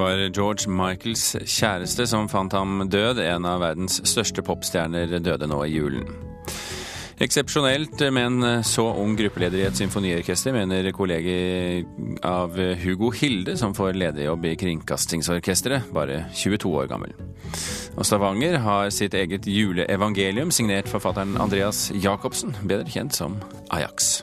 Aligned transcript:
Var 0.00 0.30
George 0.32 0.70
Michaels 0.72 1.34
kjæreste 1.44 2.06
som 2.08 2.28
fant 2.32 2.54
ham 2.56 2.86
død. 2.88 3.20
En 3.20 3.44
av 3.48 3.60
verdens 3.60 4.00
største 4.08 4.40
popstjerner 4.44 5.18
døde 5.20 5.48
nå 5.50 5.58
i 5.66 5.74
julen. 5.74 6.06
Eksepsjonelt 7.20 8.00
med 8.16 8.24
en 8.24 8.64
så 8.64 8.86
ung 8.96 9.12
gruppeleder 9.18 9.60
i 9.60 9.66
et 9.68 9.76
symfoniorkester, 9.76 10.54
mener 10.56 10.88
kollega 10.96 11.34
av 12.24 12.56
Hugo 12.80 13.10
Hilde, 13.12 13.58
som 13.60 13.76
får 13.76 13.98
lederjobb 14.00 14.46
i 14.48 14.54
Kringkastingsorkesteret, 14.62 15.92
bare 15.92 16.22
22 16.32 16.72
år 16.80 16.88
gammel. 16.88 17.12
Og 17.98 18.08
Stavanger 18.08 18.56
har 18.64 18.88
sitt 18.88 19.12
eget 19.20 19.44
juleevangelium, 19.44 20.48
signert 20.48 20.88
forfatteren 20.88 21.36
Andreas 21.36 21.90
Jacobsen, 21.92 22.56
bedre 22.64 22.88
kjent 22.88 23.20
som 23.20 23.36
Ajax. 23.68 24.22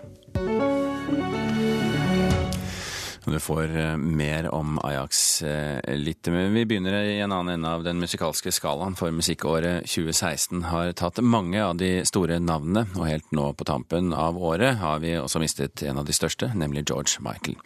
Du 3.28 3.40
får 3.40 3.78
eh, 3.78 3.98
mer 3.98 4.48
om 4.56 4.80
Ajax 4.84 5.42
eh, 5.44 5.96
litt, 5.98 6.28
men 6.28 6.54
vi 6.54 6.66
begynner 6.66 6.94
i 7.04 7.20
en 7.20 7.32
annen 7.32 7.54
ende 7.54 7.70
av 7.70 7.84
den 7.84 8.00
musikalske 8.00 8.54
skalaen. 8.56 8.96
For 8.96 9.12
musikkåret 9.12 9.84
2016 9.84 10.62
har 10.72 10.94
tatt 10.96 11.20
mange 11.20 11.60
av 11.60 11.76
de 11.76 12.06
store 12.08 12.38
navnene, 12.40 12.86
og 12.96 13.10
helt 13.10 13.34
nå 13.36 13.50
på 13.60 13.68
tampen 13.68 14.14
av 14.16 14.40
året 14.40 14.80
har 14.80 15.02
vi 15.04 15.18
også 15.20 15.42
mistet 15.44 15.84
en 15.84 16.00
av 16.00 16.08
de 16.08 16.16
største, 16.16 16.54
nemlig 16.56 16.86
George 16.88 17.20
Michael. 17.26 17.58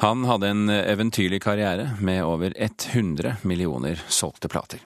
Han 0.00 0.24
hadde 0.24 0.54
en 0.54 0.72
eventyrlig 0.72 1.42
karriere 1.44 1.90
med 2.00 2.22
over 2.24 2.56
100 2.56 3.42
millioner 3.42 4.00
solgte 4.08 4.48
plater. 4.48 4.80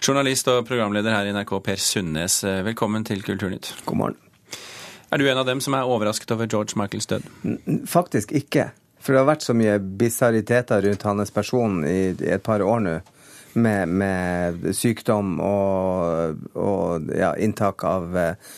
Journalist 0.00 0.48
og 0.48 0.62
programleder 0.68 1.12
her 1.12 1.28
i 1.28 1.34
NRK, 1.36 1.52
Per 1.66 1.82
Sundnes, 1.82 2.38
eh, 2.48 2.62
velkommen 2.64 3.04
til 3.04 3.20
Kulturnytt. 3.26 3.74
God 3.84 4.00
morgen. 4.00 4.16
Er 5.12 5.20
du 5.20 5.28
en 5.28 5.38
av 5.38 5.44
dem 5.46 5.60
som 5.60 5.76
er 5.76 5.84
overrasket 5.84 6.32
over 6.32 6.48
George 6.48 6.80
Michaels 6.80 7.06
død? 7.06 7.28
Faktisk 7.86 8.32
ikke. 8.32 8.70
For 9.04 9.12
det 9.12 9.20
har 9.20 9.28
vært 9.28 9.44
så 9.44 9.56
mye 9.56 9.76
bisariteter 10.00 10.86
rundt 10.86 11.02
hans 11.04 11.32
person 11.34 11.82
i, 11.84 12.14
et 12.24 12.42
par 12.44 12.64
år 12.64 12.80
nå. 12.84 13.00
Med, 13.54 13.86
med, 13.86 14.64
sykdom 14.74 15.36
og, 15.38 16.40
og 16.58 17.12
ja, 17.14 17.28
inntak 17.38 17.84
av 17.86 18.16
eh, 18.18 18.48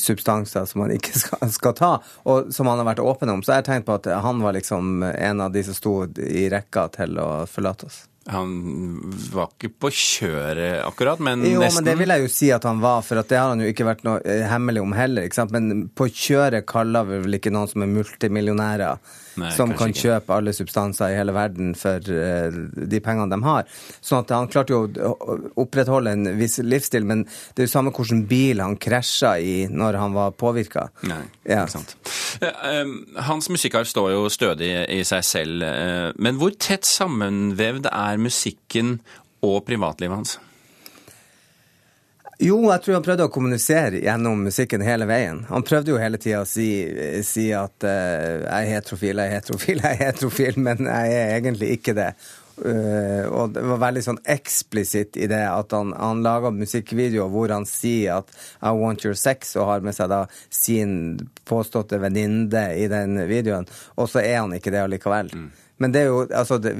substanser 0.00 0.64
som 0.64 0.86
han 0.86 0.94
ikke 0.94 1.12
skal, 1.22 1.50
skal, 1.52 1.74
ta, 1.76 1.90
og 2.24 2.48
som 2.54 2.70
han 2.70 2.80
har 2.80 2.88
vært 2.88 3.02
åpen 3.04 3.34
om. 3.34 3.42
Så 3.44 3.52
jeg 3.52 3.60
har 3.60 3.66
tenkt 3.68 3.88
på 3.90 3.98
at 3.98 4.08
han 4.24 4.40
var 4.40 4.56
liksom 4.56 5.02
en 5.10 5.44
av 5.44 5.52
de 5.52 5.64
som 5.66 5.76
sto 5.76 5.94
i 6.16 6.46
rekka 6.52 6.86
til 6.96 7.20
å 7.20 7.28
forlate 7.50 7.90
oss. 7.90 8.06
Han 8.28 8.50
var 9.32 9.48
ikke 9.54 9.70
på 9.80 9.88
kjøret 9.96 10.82
akkurat, 10.84 11.22
men 11.24 11.40
jo, 11.40 11.62
nesten. 11.62 11.64
Jo, 11.64 11.76
men 11.78 11.86
det 11.88 11.94
vil 12.02 12.12
jeg 12.12 12.24
jo 12.26 12.32
si 12.34 12.50
at 12.52 12.66
han 12.68 12.82
var, 12.82 13.00
for 13.06 13.16
det 13.16 13.38
har 13.38 13.54
han 13.54 13.62
jo 13.64 13.70
ikke 13.72 13.86
vært 13.88 14.04
noe 14.04 14.20
eh, 14.28 14.44
hemmelig 14.50 14.82
om 14.84 14.92
heller. 14.92 15.24
ikke 15.24 15.38
sant? 15.38 15.54
Men 15.56 15.86
på 15.96 16.10
kjøret 16.12 16.68
kaller 16.68 17.08
vi 17.08 17.22
vel 17.24 17.38
ikke 17.40 17.52
noen 17.54 17.70
som 17.70 17.86
er 17.86 17.90
multimillionærer 17.94 19.16
Nei, 19.40 19.50
som 19.56 19.72
kan 19.78 19.94
ikke. 19.94 20.02
kjøpe 20.04 20.36
alle 20.36 20.52
substanser 20.52 21.14
i 21.14 21.16
hele 21.16 21.32
verden 21.32 21.72
for 21.78 22.02
uh, 22.12 22.60
de 22.92 23.00
pengene 23.00 23.30
de 23.32 23.38
har. 23.46 23.68
Sånn 24.04 24.24
at 24.24 24.34
han 24.34 24.50
klarte 24.52 24.74
jo 24.74 24.82
å 24.84 25.38
opprettholde 25.62 26.12
en 26.12 26.32
viss 26.36 26.58
livsstil, 26.60 27.06
men 27.08 27.24
det 27.24 27.64
er 27.64 27.68
jo 27.70 27.72
samme 27.72 27.94
hvilken 27.94 28.26
bil 28.30 28.60
han 28.60 28.76
krasja 28.80 29.36
i 29.40 29.54
når 29.70 30.00
han 30.02 30.16
var 30.16 30.34
påvirka. 30.36 30.88
Nei, 31.08 31.22
ja. 31.46 31.64
ikke 31.64 31.78
sant. 31.78 31.96
Hans 33.30 33.48
musikkarv 33.52 33.88
står 33.88 34.12
jo 34.12 34.28
stødig 34.32 34.70
i 34.92 35.00
seg 35.08 35.24
selv, 35.26 35.64
eh, 35.66 36.10
men 36.20 36.38
hvor 36.40 36.54
tett 36.60 36.88
sammenvevd 36.88 37.88
er 37.90 38.09
musikken 38.18 38.98
og 39.44 39.60
privatlivet 39.68 40.16
hans? 40.16 40.38
Jo, 42.40 42.56
jeg 42.70 42.80
tror 42.80 42.96
han 42.96 43.04
prøvde 43.04 43.24
å 43.28 43.32
kommunisere 43.32 43.98
gjennom 44.00 44.46
musikken 44.46 44.80
hele 44.80 45.04
veien. 45.04 45.42
Han 45.50 45.64
prøvde 45.66 45.92
jo 45.92 45.98
hele 46.00 46.16
tida 46.16 46.40
å 46.40 46.48
si, 46.48 46.70
si 47.26 47.50
at 47.52 47.84
uh, 47.84 48.46
jeg 48.46 48.48
er 48.48 48.70
heterofil, 48.78 49.20
jeg 49.20 49.28
er 49.28 49.34
heterofil, 49.36 49.82
jeg 49.84 49.90
er 49.98 50.06
heterofil, 50.06 50.60
men 50.64 50.88
jeg 50.88 51.18
er 51.18 51.34
egentlig 51.34 51.74
ikke 51.76 51.94
det. 51.98 52.14
Uh, 52.60 53.28
og 53.28 53.52
det 53.52 53.66
var 53.68 53.82
veldig 53.84 54.04
sånn 54.06 54.22
eksplisitt 54.24 55.20
i 55.20 55.28
det 55.28 55.42
at 55.48 55.76
han, 55.76 55.92
han 55.96 56.24
laga 56.24 56.52
musikkvideoer 56.52 57.28
hvor 57.32 57.52
han 57.52 57.68
sier 57.68 58.22
at 58.22 58.32
'I 58.32 58.72
want 58.76 59.04
your 59.04 59.16
sex', 59.20 59.52
og 59.60 59.68
har 59.68 59.84
med 59.84 59.96
seg 59.96 60.08
da 60.12 60.22
sin 60.48 60.94
påståtte 61.44 62.00
venninne 62.00 62.70
i 62.72 62.88
den 62.88 63.20
videoen, 63.28 63.68
og 64.00 64.08
så 64.08 64.24
er 64.24 64.40
han 64.40 64.56
ikke 64.56 64.72
det 64.72 64.86
allikevel. 64.86 65.28
Mm. 65.28 65.50
Men 65.80 65.92
det 65.92 66.00
er 66.00 66.10
jo, 66.10 66.20
altså, 66.28 66.58
det, 66.58 66.74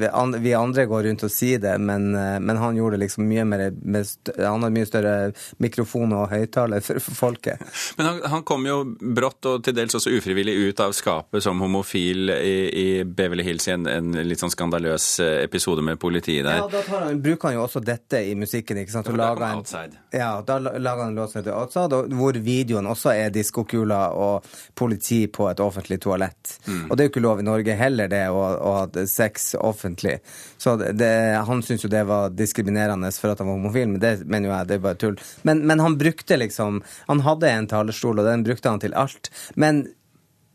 Vi 0.45 0.53
andre 0.55 0.85
går 0.87 1.07
rundt 1.09 1.23
og 1.25 1.33
sier 1.33 1.61
det, 1.63 1.73
men, 1.81 2.11
eh, 2.15 2.37
men 2.41 2.59
han 2.61 2.77
gjorde 2.77 2.99
det 2.99 3.07
liksom 3.07 3.25
mye 3.29 3.47
mer 3.49 3.63
med, 3.73 4.09
Han 4.37 4.61
hadde 4.61 4.75
mye 4.75 4.89
større 4.89 5.15
mikrofon 5.63 6.13
og 6.17 6.29
høyttaler 6.29 6.85
for, 6.85 7.01
for, 7.01 7.17
folket. 7.21 7.63
Men 7.97 8.11
han, 8.11 8.21
han, 8.35 8.45
kom 8.51 8.67
jo 8.69 8.83
brått 9.01 9.47
og 9.49 9.65
til 9.65 9.77
dels 9.77 9.97
også 9.97 10.13
ufrivillig 10.13 10.53
ut 10.69 10.83
av 10.85 10.93
skapet 10.97 11.45
som 11.45 11.61
homofil 11.65 12.33
i, 12.35 12.57
i 12.69 12.87
Beverly 13.05 13.45
Hills 13.47 13.69
i 13.71 13.75
en, 13.77 13.89
en, 13.89 14.13
litt 14.27 14.43
sånn 14.43 14.53
skandaløs 14.53 15.07
eh, 15.25 15.39
episode 15.47 15.85
med 15.87 16.01
politiet 16.01 16.45
der. 16.45 16.61
Ja, 16.61 16.69
da 16.69 16.85
han, 16.91 17.23
bruker 17.25 17.49
han 17.49 17.57
jo 17.57 17.65
også 17.65 17.81
dette 17.85 18.21
i 18.29 18.37
musikken. 18.37 18.83
ikke 18.83 18.99
sant? 18.99 19.09
Og 19.09 19.17
da 19.21 19.31
kom 19.33 19.47
en, 19.47 19.63
Outside. 19.63 20.05
Ja, 20.13 20.31
da 20.45 20.59
lager 20.61 21.07
han 21.07 21.15
en 21.15 21.23
låt 21.23 21.33
som 21.33 21.41
heter 21.41 21.57
Outside, 21.57 22.03
hvor 22.21 22.37
videoen 22.45 22.91
også 22.91 23.15
er 23.15 23.33
diskokuler 23.33 24.13
og 24.13 24.53
politi 24.77 25.23
på 25.33 25.49
et 25.49 25.65
offentlig 25.65 26.03
toalett. 26.05 26.59
Mm. 26.67 26.85
Og 26.91 26.97
det 26.97 27.05
er 27.05 27.09
jo 27.09 27.15
ikke 27.15 27.25
lov 27.25 27.41
i 27.41 27.49
Norge 27.49 27.81
heller, 27.81 28.13
det. 28.13 28.27
å 28.29 28.90
hatt 28.91 29.11
sex 29.11 29.55
offentlig. 29.55 30.19
Så 30.59 30.77
det, 30.77 31.11
Han 31.47 31.63
syntes 31.63 31.85
jo 31.85 31.93
det 31.93 32.05
var 32.09 32.31
diskriminerende 32.35 33.13
for 33.13 33.33
at 33.33 33.39
han 33.39 33.49
var 33.49 33.59
homofil, 33.59 33.89
men 33.89 34.03
det 34.03 34.27
mener 34.27 34.51
jo 34.51 34.55
jeg 34.55 34.69
det 34.69 34.79
er 34.79 34.85
bare 34.89 35.01
tull. 35.01 35.17
Men, 35.43 35.65
men 35.67 35.81
han 35.81 35.99
brukte 35.99 36.37
liksom 36.37 36.83
Han 37.07 37.25
hadde 37.27 37.51
en 37.51 37.71
talerstol, 37.71 38.19
og 38.19 38.29
den 38.29 38.45
brukte 38.45 38.69
han 38.69 38.83
til 38.83 38.95
alt. 38.95 39.33
Men 39.55 39.87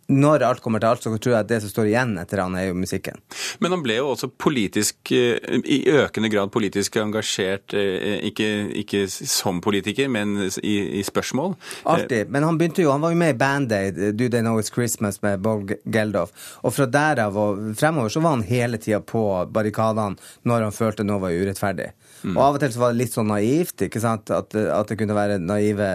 når 0.08 0.44
alt 0.46 0.62
kommer 0.62 0.82
til 0.82 0.92
alt, 0.92 1.04
så 1.04 1.12
tror 1.18 1.34
jeg 1.34 1.40
at 1.40 1.50
det 1.50 1.60
som 1.64 1.72
står 1.72 1.90
igjen 1.90 2.14
etter 2.22 2.42
han, 2.44 2.56
er 2.58 2.68
jo 2.70 2.78
musikken. 2.78 3.18
Men 3.64 3.74
han 3.74 3.84
ble 3.86 3.98
jo 3.98 4.12
også 4.12 4.30
politisk, 4.30 4.98
eh, 5.16 5.38
i 5.64 5.80
økende 5.90 6.30
grad 6.30 6.52
politisk 6.54 7.00
engasjert, 7.02 7.74
eh, 7.74 8.20
ikke, 8.30 8.50
ikke 8.84 9.06
som 9.10 9.62
politiker, 9.66 10.10
men 10.12 10.38
i, 10.62 10.76
i, 11.00 11.04
spørsmål? 11.04 11.56
Alltid. 11.84 12.30
Men 12.30 12.46
han 12.46 12.60
begynte 12.60 12.86
jo, 12.86 12.92
han 12.94 13.02
var 13.02 13.16
jo 13.16 13.22
med 13.22 13.36
i 13.36 13.40
Band 13.40 13.74
Aid, 13.74 14.02
Do 14.14 14.30
They 14.30 14.46
Know 14.46 14.62
It's 14.62 14.74
Christmas 14.74 15.22
med 15.26 15.42
Bob 15.42 15.72
Geldof. 15.86 16.34
Og 16.62 16.76
fra 16.76 16.86
derav 16.86 17.38
og 17.38 17.66
fremover 17.80 18.14
så 18.14 18.22
var 18.22 18.38
han 18.38 18.46
hele 18.46 18.78
tida 18.82 19.02
på 19.02 19.26
barrikadene 19.50 20.20
når 20.46 20.68
han 20.68 20.76
følte 20.76 21.06
noe 21.08 21.24
var 21.24 21.34
urettferdig. 21.34 21.92
Mm. 22.26 22.34
Og 22.34 22.42
av 22.42 22.58
og 22.58 22.64
til 22.64 22.74
så 22.74 22.82
var 22.82 22.94
det 22.94 23.02
litt 23.04 23.14
sånn 23.14 23.30
naivt, 23.30 23.86
ikke 23.86 24.02
sant? 24.02 24.32
At, 24.34 24.56
at 24.58 24.92
det 24.92 24.98
kunne 25.00 25.18
være 25.18 25.38
naive 25.42 25.90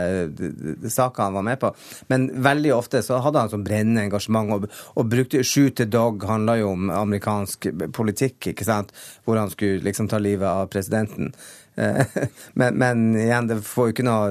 saker 0.87 1.27
han 1.27 1.39
var 1.41 1.47
med 1.47 1.61
på. 1.63 1.73
Men 2.13 2.29
veldig 2.45 2.75
ofte 2.77 3.03
så 3.03 3.19
hadde 3.25 3.43
han 3.43 3.53
sånn 3.53 3.67
brennende 3.67 4.07
engasjement. 4.07 4.55
Og, 4.55 4.69
og 4.95 5.11
brukte 5.11 5.43
Shoot 5.47 5.81
the 5.81 5.89
Dog 5.91 6.25
handla 6.29 6.61
jo 6.61 6.75
om 6.77 6.93
amerikansk 6.95 7.73
politikk, 7.97 8.53
ikke 8.53 8.69
sant? 8.69 8.95
Hvor 9.27 9.41
han 9.41 9.51
skulle 9.51 9.83
liksom 9.85 10.11
ta 10.11 10.23
livet 10.23 10.47
av 10.47 10.71
presidenten. 10.73 11.35
Eh, 11.75 12.07
men, 12.53 12.75
men, 12.75 13.17
igjen, 13.17 13.47
det 13.47 13.61
får 13.65 13.89
jo 13.89 13.95
ikke 13.95 14.07
noe 14.07 14.31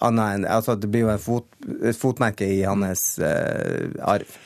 annet 0.00 0.34
enn 0.34 0.46
altså 0.48 0.74
Det 0.80 0.88
blir 0.90 1.04
jo 1.04 1.16
fot, 1.20 1.48
et 1.84 1.98
fotmerke 1.98 2.46
i 2.48 2.62
hans 2.64 3.04
uh, 3.20 3.90
arv. 4.08 4.38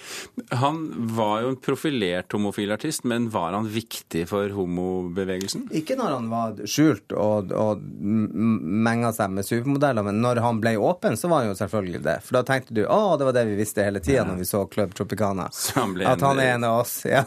Han 0.58 0.80
var 1.14 1.44
jo 1.44 1.52
en 1.52 1.58
profilert 1.62 2.34
homofil 2.34 2.74
artist, 2.74 3.04
men 3.08 3.28
var 3.32 3.54
han 3.54 3.68
viktig 3.70 4.24
for 4.30 4.50
homobevegelsen? 4.54 5.68
Ikke 5.78 5.96
når 5.98 6.16
han 6.16 6.30
var 6.32 6.58
skjult 6.68 7.14
og, 7.14 7.54
og 7.54 7.84
menga 7.84 9.12
seg 9.14 9.32
med 9.34 9.46
supermodeller, 9.46 10.06
men 10.06 10.20
når 10.24 10.42
han 10.44 10.60
ble 10.62 10.74
åpen, 10.80 11.18
så 11.20 11.30
var 11.30 11.44
han 11.44 11.52
jo 11.52 11.58
selvfølgelig 11.58 12.02
det. 12.04 12.18
For 12.26 12.40
da 12.40 12.44
tenkte 12.48 12.76
du 12.76 12.84
å, 12.84 13.00
det 13.20 13.28
var 13.30 13.38
det 13.38 13.46
vi 13.52 13.58
visste 13.60 13.86
hele 13.86 14.02
tida 14.02 14.22
ja. 14.22 14.26
når 14.28 14.42
vi 14.42 14.48
så 14.48 14.64
Club 14.70 14.94
Tropicana. 14.96 15.48
Han 15.78 15.96
at 16.02 16.24
han 16.24 16.42
er 16.42 16.56
en 16.56 16.68
av 16.70 16.82
oss. 16.82 17.00
Ja. 17.14 17.22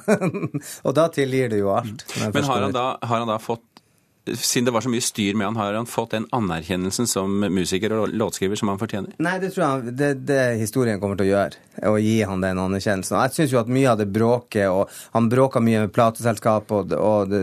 og 0.83 0.95
da 0.97 1.05
tilgir 1.13 1.51
det 1.51 1.61
jo 1.61 1.69
alt. 1.71 2.01
Men 2.19 2.43
har 2.43 2.65
han, 2.65 2.73
da, 2.75 2.87
har 2.99 3.21
han 3.21 3.29
da 3.29 3.37
fått 3.39 3.63
siden 4.35 4.65
det 4.65 4.73
var 4.75 4.81
så 4.81 4.91
mye 4.91 5.03
styr 5.03 5.37
med 5.37 5.47
han, 5.47 5.55
har 5.55 5.73
han 5.73 5.89
fått 5.89 6.11
den 6.15 6.27
anerkjennelsen 6.35 7.07
som 7.07 7.39
musiker 7.39 7.93
og 7.95 8.13
låtskriver 8.13 8.59
som 8.59 8.71
han 8.71 8.79
fortjener? 8.81 9.15
Nei, 9.23 9.37
det 9.41 9.53
tror 9.55 9.65
jeg 9.65 9.95
det, 9.99 10.11
det 10.27 10.41
historien 10.61 10.99
kommer 11.01 11.19
til 11.19 11.27
å 11.27 11.31
gjøre, 11.31 11.61
å 11.89 11.95
gi 12.01 12.15
han 12.27 12.43
den 12.43 12.61
anerkjennelsen. 12.61 13.17
Jeg 13.23 13.35
syns 13.35 13.55
jo 13.55 13.61
at 13.61 13.71
mye 13.71 13.91
av 13.91 14.01
det 14.01 14.09
bråket, 14.13 14.67
og 14.69 14.91
han 15.15 15.29
bråka 15.31 15.61
mye 15.63 15.85
med 15.85 15.93
plateselskap 15.95 16.73
og, 16.75 16.93
og, 16.97 17.35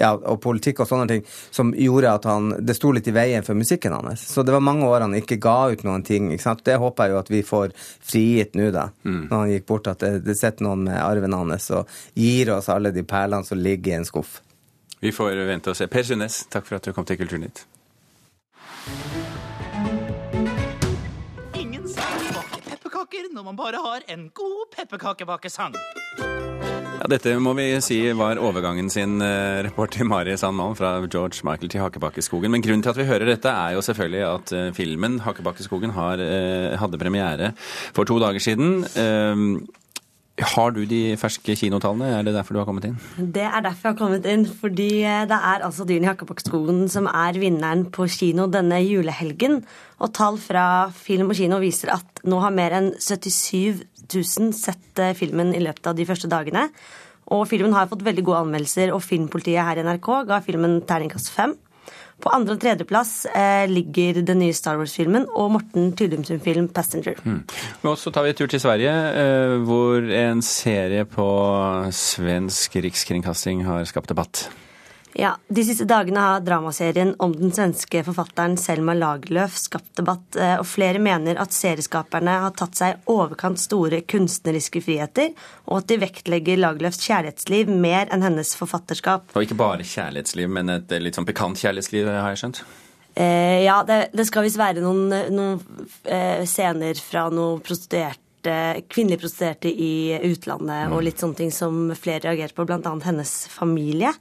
ja, 0.00 0.12
og, 0.14 0.38
politikk 0.44 0.84
og 0.84 0.90
sånne 0.90 1.08
ting, 1.10 1.24
som 1.54 1.74
gjorde 1.76 2.14
at 2.18 2.28
han 2.28 2.50
Det 2.64 2.76
sto 2.76 2.90
litt 2.94 3.08
i 3.08 3.14
veien 3.14 3.44
for 3.46 3.58
musikken 3.58 3.94
hans. 3.96 4.24
Så 4.30 4.44
det 4.46 4.54
var 4.54 4.64
mange 4.64 4.86
år 4.88 5.06
han 5.06 5.16
ikke 5.18 5.40
ga 5.42 5.58
ut 5.72 5.84
noen 5.86 6.04
ting. 6.06 6.32
ikke 6.32 6.44
sant? 6.44 6.64
Det 6.64 6.78
håper 6.80 7.08
jeg 7.08 7.14
jo 7.14 7.20
at 7.22 7.32
vi 7.32 7.44
får 7.46 7.74
frigitt 7.78 8.58
nå, 8.58 8.70
da, 8.74 8.88
mm. 9.04 9.22
når 9.30 9.36
han 9.38 9.54
gikk 9.54 9.66
bort, 9.70 9.90
at 9.90 10.04
det, 10.04 10.12
det 10.26 10.36
sitter 10.38 10.66
noen 10.66 10.86
med 10.88 11.00
arven 11.00 11.36
hans 11.36 11.70
og 11.74 11.98
gir 12.18 12.52
oss 12.54 12.70
alle 12.72 12.92
de 12.94 13.04
perlene 13.06 13.46
som 13.46 13.58
ligger 13.60 13.94
i 13.94 13.98
en 14.00 14.08
skuff. 14.08 14.40
Vi 15.00 15.12
får 15.14 15.38
vente 15.46 15.70
og 15.70 15.78
se. 15.78 15.86
Per 15.86 16.02
Sundnes, 16.02 16.42
takk 16.50 16.66
for 16.66 16.78
at 16.78 16.86
du 16.88 16.94
kom 16.96 17.06
til 17.06 17.20
Kulturnytt. 17.20 17.62
Ingen 21.54 21.86
sang 21.92 22.26
baker 22.34 22.64
pepperkaker 22.66 23.30
når 23.34 23.46
man 23.52 23.60
bare 23.60 23.84
har 23.84 24.06
en 24.10 24.28
god 24.34 24.74
pepperkakebakesang. 24.74 25.78
Ja, 26.98 27.06
dette 27.06 27.36
må 27.38 27.52
vi 27.54 27.68
si 27.84 28.00
var 28.18 28.40
overgangen 28.42 28.90
sin, 28.90 29.20
eh, 29.22 29.62
reporter 29.62 30.02
Mari 30.02 30.34
Sandmann 30.36 30.74
fra 30.74 30.98
George 31.06 31.46
Michael 31.46 31.70
til 31.70 31.80
Hakebakkeskogen. 31.80 32.50
Men 32.50 32.62
grunnen 32.62 32.82
til 32.82 32.90
at 32.90 32.98
vi 32.98 33.06
hører 33.06 33.30
dette, 33.30 33.46
er 33.48 33.76
jo 33.76 33.84
selvfølgelig 33.86 34.24
at 34.26 34.52
eh, 34.52 34.72
filmen 34.74 35.20
Hakebakkeskogen 35.22 35.94
har, 35.94 36.18
eh, 36.18 36.74
hadde 36.76 36.98
premiere 36.98 37.52
for 37.94 38.02
to 38.02 38.18
dager 38.18 38.42
siden. 38.42 38.82
Har 40.38 40.70
du 40.70 40.84
de 40.86 41.16
ferske 41.18 41.56
kinotallene? 41.58 42.12
Er 42.14 42.26
det 42.26 42.34
derfor 42.36 42.54
du 42.54 42.60
har 42.60 42.68
kommet 42.68 42.86
inn? 42.86 42.96
Det 43.18 43.42
er 43.42 43.64
derfor 43.64 43.88
jeg 43.88 43.94
har 43.94 43.98
kommet 43.98 44.28
inn. 44.30 44.44
Fordi 44.60 44.88
eh, 45.02 45.24
det 45.26 45.38
er 45.50 45.64
altså 45.66 45.86
Dyn 45.88 46.06
i 46.06 46.08
Jakkebakkeskogen 46.10 46.84
som 46.92 47.08
er 47.10 47.38
vinneren 47.42 47.88
på 47.94 48.06
kino 48.12 48.46
denne 48.52 48.78
julehelgen. 48.84 49.60
Og 49.98 50.14
tall 50.14 50.38
fra 50.38 50.64
Film 50.94 51.32
og 51.32 51.38
Kino 51.40 51.58
viser 51.62 51.90
at 51.96 52.22
nå 52.28 52.38
har 52.44 52.54
mer 52.54 52.76
enn 52.78 52.92
77 52.94 53.82
000 54.14 54.54
sett 54.56 55.02
eh, 55.02 55.16
filmen 55.18 55.50
i 55.56 55.62
løpet 55.64 55.90
av 55.90 55.98
de 55.98 56.06
første 56.08 56.30
dagene. 56.30 56.68
Og 57.34 57.44
filmen 57.50 57.74
har 57.76 57.90
fått 57.90 58.06
veldig 58.06 58.24
gode 58.24 58.44
anmeldelser, 58.46 58.94
og 58.94 59.02
Filmpolitiet 59.04 59.66
her 59.66 59.80
i 59.80 59.84
NRK 59.84 60.12
ga 60.30 60.38
filmen 60.44 60.78
terningkast 60.88 61.34
fem. 61.34 61.58
På 62.18 62.32
andre- 62.34 62.56
og 62.56 62.62
tredjeplass 62.62 63.26
eh, 63.30 63.64
ligger 63.70 64.22
den 64.26 64.40
nye 64.42 64.54
Star 64.56 64.78
Wars-filmen 64.80 65.28
og 65.38 65.52
Morten 65.54 65.92
Tyldum 65.96 66.24
sin 66.24 66.40
film 66.40 66.68
'Passenger'. 66.68 67.20
Mm. 67.24 67.44
Og 67.82 67.98
så 67.98 68.10
tar 68.10 68.22
vi 68.22 68.34
en 68.34 68.34
tur 68.34 68.46
til 68.46 68.60
Sverige, 68.60 68.94
eh, 69.22 69.58
hvor 69.62 70.02
en 70.02 70.42
serie 70.42 71.04
på 71.04 71.28
svensk 71.92 72.76
rikskringkasting 72.76 73.64
har 73.64 73.84
skapt 73.84 74.08
debatt. 74.08 74.48
Ja, 75.16 75.36
De 75.48 75.64
siste 75.64 75.86
dagene 75.88 76.20
har 76.20 76.42
dramaserien 76.44 77.14
om 77.18 77.32
den 77.32 77.52
svenske 77.54 78.02
forfatteren 78.04 78.56
Selma 78.60 78.94
Lagerlöf 78.94 79.56
skapt 79.56 79.94
debatt, 79.96 80.36
eh, 80.36 80.56
og 80.60 80.66
flere 80.68 81.00
mener 81.02 81.40
at 81.40 81.54
serieskaperne 81.56 82.34
har 82.44 82.52
tatt 82.58 82.76
seg 82.78 83.08
overkant 83.10 83.60
store 83.60 84.02
kunstneriske 84.08 84.82
friheter, 84.84 85.32
og 85.66 85.80
at 85.80 85.88
de 85.90 86.00
vektlegger 86.04 86.60
Lagerlöfs 86.60 87.00
kjærlighetsliv 87.06 87.72
mer 87.72 88.12
enn 88.12 88.26
hennes 88.26 88.52
forfatterskap. 88.58 89.32
Og 89.34 89.46
ikke 89.46 89.58
bare 89.58 89.86
kjærlighetsliv, 89.86 90.52
men 90.52 90.76
et 90.76 90.92
litt 91.00 91.18
sånn 91.18 91.28
pikant 91.28 91.58
kjærlighetsliv, 91.58 92.12
har 92.12 92.34
jeg 92.34 92.42
skjønt? 92.44 92.62
Eh, 93.18 93.64
ja, 93.64 93.80
det, 93.82 94.12
det, 94.14 94.28
skal 94.28 94.44
visst 94.46 94.60
være 94.60 94.84
noen, 94.84 95.08
noen 95.34 95.88
eh, 96.06 96.44
scener 96.46 97.00
fra 97.02 97.26
noen 97.32 97.64
prostituerte 97.64 98.24
kvinnelige 98.86 99.24
prostituerte 99.24 99.72
i 99.72 100.14
utlandet 100.28 100.86
mm. 100.86 100.92
og 100.94 101.02
litt 101.02 101.18
sånne 101.18 101.40
ting 101.40 101.50
som 101.52 101.88
flere 101.98 102.28
reagerte 102.28 102.54
på, 102.54 102.68
bl.a. 102.68 102.92
hennes 103.02 103.32
familie. 103.50 104.12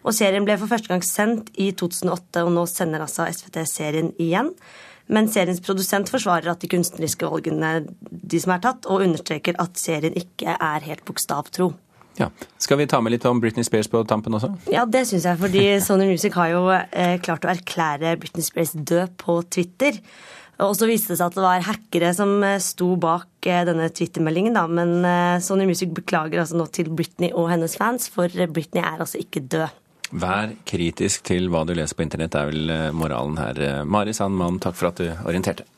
Og 0.00 0.14
serien 0.16 0.46
ble 0.46 0.56
for 0.60 0.70
første 0.70 0.90
gang 0.90 1.02
sendt 1.04 1.50
i 1.60 1.70
2008, 1.76 2.44
og 2.46 2.54
nå 2.54 2.64
sender 2.70 3.04
altså 3.04 3.26
SVT 3.28 3.60
serien 3.68 4.14
igjen. 4.20 4.54
Men 5.10 5.28
seriens 5.28 5.60
produsent 5.64 6.10
forsvarer 6.12 6.52
at 6.52 6.62
de 6.62 6.70
kunstneriske 6.70 7.26
valgene 7.26 7.80
de 8.10 8.40
som 8.40 8.54
er 8.54 8.64
tatt, 8.64 8.88
og 8.88 9.04
understreker 9.04 9.58
at 9.60 9.78
serien 9.80 10.16
ikke 10.16 10.54
er 10.56 10.86
helt 10.86 11.04
bokstavtro. 11.08 11.72
Ja. 12.20 12.28
Skal 12.60 12.80
vi 12.80 12.88
ta 12.90 13.00
med 13.00 13.14
litt 13.14 13.24
om 13.28 13.40
Britney 13.40 13.64
Spears 13.64 13.88
på 13.88 14.02
tampen 14.08 14.34
også? 14.36 14.52
Ja, 14.72 14.84
det 14.84 15.06
syns 15.08 15.24
jeg. 15.28 15.40
Fordi 15.40 15.64
Sony 15.86 16.10
Music 16.10 16.36
har 16.36 16.52
jo 16.52 16.66
eh, 16.72 17.16
klart 17.22 17.46
å 17.46 17.52
erklære 17.52 18.18
Britney 18.20 18.44
Spears 18.44 18.74
død 18.76 19.16
på 19.20 19.40
Twitter. 19.48 19.98
Og 20.60 20.74
så 20.76 20.88
viste 20.88 21.14
det 21.14 21.20
seg 21.20 21.30
at 21.30 21.36
det 21.38 21.44
var 21.44 21.64
hackere 21.64 22.10
som 22.16 22.34
eh, 22.44 22.58
sto 22.62 22.92
bak 23.00 23.48
eh, 23.48 23.62
denne 23.68 23.88
Twitter-meldingen, 23.96 24.56
da. 24.56 24.66
Men 24.68 24.98
eh, 25.08 25.40
Sony 25.44 25.66
Music 25.70 25.92
beklager 25.96 26.42
altså 26.42 26.58
nå 26.60 26.66
til 26.74 26.90
Britney 26.92 27.32
og 27.32 27.48
hennes 27.52 27.76
fans, 27.80 28.10
for 28.12 28.28
Britney 28.28 28.82
er 28.82 29.00
altså 29.00 29.20
ikke 29.22 29.46
død. 29.48 29.79
Vær 30.10 30.56
kritisk 30.66 31.22
til 31.28 31.46
hva 31.52 31.62
du 31.66 31.74
leser 31.76 31.94
på 31.94 32.02
internett, 32.02 32.34
er 32.34 32.50
vel 32.50 32.72
moralen 32.96 33.38
her. 33.38 33.84
Mari 33.86 34.14
Sandmann, 34.16 34.58
takk 34.62 34.74
for 34.78 34.90
at 34.90 34.98
du 34.98 35.06
orienterte. 35.22 35.68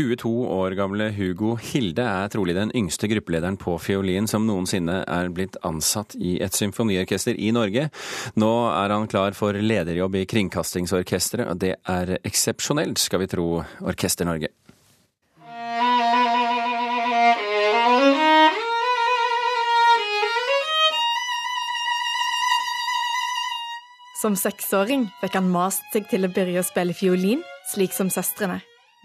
«22 0.00 0.28
år 0.48 0.74
gamle 0.78 1.10
Hugo 1.12 1.56
Hilde 1.60 2.04
er 2.06 2.30
trolig 2.32 2.54
den 2.56 2.70
yngste 2.76 3.08
gruppelederen 3.10 3.58
på 3.60 3.74
fiolin 3.82 4.28
som 4.30 4.46
noensinne 4.48 5.00
er 5.02 5.28
blitt 5.34 5.58
ansatt 5.66 6.14
i 6.16 6.38
et 6.40 6.56
symfoniorkester 6.56 7.36
i 7.36 7.50
Norge. 7.52 7.88
Nå 8.40 8.50
er 8.70 8.94
han 8.94 9.08
klar 9.10 9.36
for 9.36 9.56
lederjobb 9.56 10.20
i 10.22 10.26
Kringkastingsorkesteret, 10.30 11.50
og 11.50 11.60
det 11.60 11.74
er 11.84 12.16
eksepsjonelt, 12.22 13.02
skal 13.02 13.24
vi 13.24 13.30
tro 13.34 13.48
Orkester 13.80 14.30
Som 24.20 24.34
seksåring 24.36 25.06
fikk 25.22 25.38
han 25.38 25.46
mast 25.48 25.86
seg 25.94 26.04
til 26.10 26.26
å 26.26 26.28
begynne 26.28 26.60
å 26.60 26.66
spille 26.66 26.92
fiolin, 26.92 27.40
slik 27.70 27.94
som 27.96 28.10
søstrene. 28.12 28.58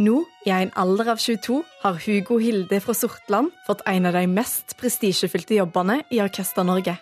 Nå, 0.03 0.25
i 0.43 0.51
en 0.51 0.73
alder 0.75 1.13
av 1.13 1.21
22, 1.23 1.61
har 1.85 1.99
Hugo 2.03 2.35
Hilde 2.43 2.81
fra 2.83 2.91
Sortland 2.97 3.53
fått 3.63 3.85
en 3.87 4.09
av 4.09 4.17
de 4.17 4.25
mest 4.27 4.75
prestisjefylte 4.75 5.55
jobbene 5.55 6.01
i 6.11 6.19
Orkester-Norge. 6.19 6.97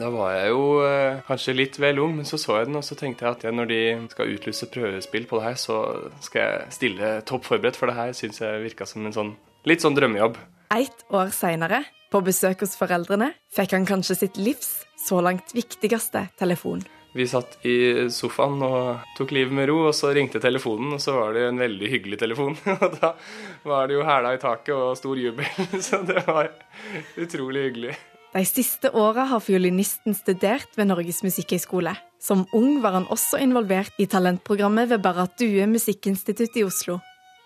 Da 0.00 0.08
var 0.14 0.32
jeg 0.32 0.48
jo 0.54 0.64
eh, 0.86 1.20
kanskje 1.28 1.56
litt 1.58 1.76
vel 1.80 2.00
ung, 2.00 2.16
men 2.16 2.28
så 2.28 2.40
så 2.40 2.56
jeg 2.56 2.70
den, 2.70 2.80
og 2.80 2.88
så 2.88 2.96
tenkte 2.96 3.26
jeg 3.26 3.36
at 3.36 3.44
ja, 3.44 3.52
når 3.52 3.68
de 3.68 3.80
skal 4.16 4.32
utlyse 4.32 4.72
prøvespill 4.72 5.28
på 5.28 5.36
det 5.36 5.48
her, 5.50 5.60
så 5.60 5.78
skal 6.24 6.44
jeg 6.46 6.74
stille 6.80 7.14
topp 7.28 7.48
forberedt, 7.52 7.76
for 7.76 7.92
det 7.92 8.00
her 8.00 8.16
syns 8.16 8.40
jeg 8.40 8.64
virka 8.64 8.88
som 8.88 9.04
en 9.04 9.16
sånn 9.16 9.36
litt 9.68 9.84
sånn 9.84 9.96
drømmejobb. 9.96 10.40
Ett 10.72 11.04
år 11.12 11.36
seinere, 11.36 11.84
på 12.08 12.24
besøk 12.24 12.64
hos 12.64 12.78
foreldrene, 12.80 13.34
fikk 13.52 13.76
han 13.76 13.88
kanskje 13.88 14.22
sitt 14.24 14.40
livs 14.40 14.78
så 15.04 15.20
langt 15.24 15.52
viktigste 15.56 16.30
telefon. 16.40 16.80
Vi 17.16 17.24
satt 17.28 17.56
i 17.66 18.08
sofaen 18.12 18.60
og 18.62 19.14
tok 19.16 19.32
livet 19.32 19.54
med 19.56 19.70
ro, 19.70 19.78
og 19.88 19.94
så 19.96 20.10
ringte 20.14 20.42
telefonen, 20.42 20.92
og 20.98 21.00
så 21.02 21.14
var 21.16 21.32
det 21.34 21.46
en 21.48 21.60
veldig 21.62 21.88
hyggelig 21.94 22.18
telefon. 22.20 22.58
Og 22.76 22.98
da 23.00 23.14
var 23.64 23.88
det 23.88 23.96
jo 23.96 24.04
hæla 24.04 24.34
i 24.36 24.40
taket 24.42 24.74
og 24.76 24.92
stor 25.00 25.16
jubel, 25.18 25.48
så 25.86 26.02
det 26.06 26.20
var 26.26 26.52
utrolig 27.16 27.64
hyggelig. 27.70 27.96
De 28.34 28.44
siste 28.44 28.90
åra 28.92 29.24
har 29.30 29.40
fiolinisten 29.40 30.14
studert 30.14 30.76
ved 30.76 30.90
Norges 30.90 31.22
musikkhøgskole. 31.24 31.94
Som 32.20 32.44
ung 32.52 32.82
var 32.84 32.98
han 32.98 33.08
også 33.08 33.40
involvert 33.40 33.96
i 33.98 34.06
talentprogrammet 34.06 34.90
ved 34.92 35.00
Barrat 35.02 35.38
Due 35.40 35.64
musikkinstitutt 35.70 36.60
i 36.60 36.66
Oslo. 36.68 36.98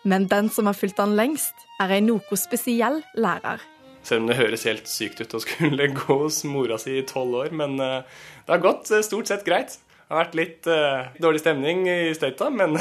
Men 0.04 0.26
den 0.26 0.50
som 0.50 0.66
har 0.66 0.74
fulgt 0.74 0.98
han 0.98 1.14
lengst, 1.14 1.54
er 1.80 1.94
en 1.94 2.10
noe 2.10 2.38
spesiell 2.40 2.98
lærer. 3.14 3.62
Selv 4.02 4.24
om 4.24 4.30
det 4.30 4.38
høres 4.40 4.66
helt 4.66 4.90
sykt 4.90 5.22
ut 5.22 5.36
å 5.38 5.42
skulle 5.42 5.90
gå 6.00 6.18
hos 6.24 6.42
mora 6.48 6.78
si 6.80 6.98
i 6.98 7.06
tolv 7.06 7.38
år. 7.44 7.54
Men 7.54 7.78
uh, 7.80 8.02
det 8.46 8.56
har 8.56 8.64
gått 8.64 8.90
uh, 8.90 9.02
stort 9.06 9.30
sett 9.30 9.46
greit. 9.46 9.78
Det 9.78 10.10
har 10.10 10.24
vært 10.24 10.38
litt 10.38 10.68
uh, 10.68 11.12
dårlig 11.22 11.44
stemning 11.44 11.86
i 11.88 12.12
støyta, 12.18 12.50
men 12.52 12.76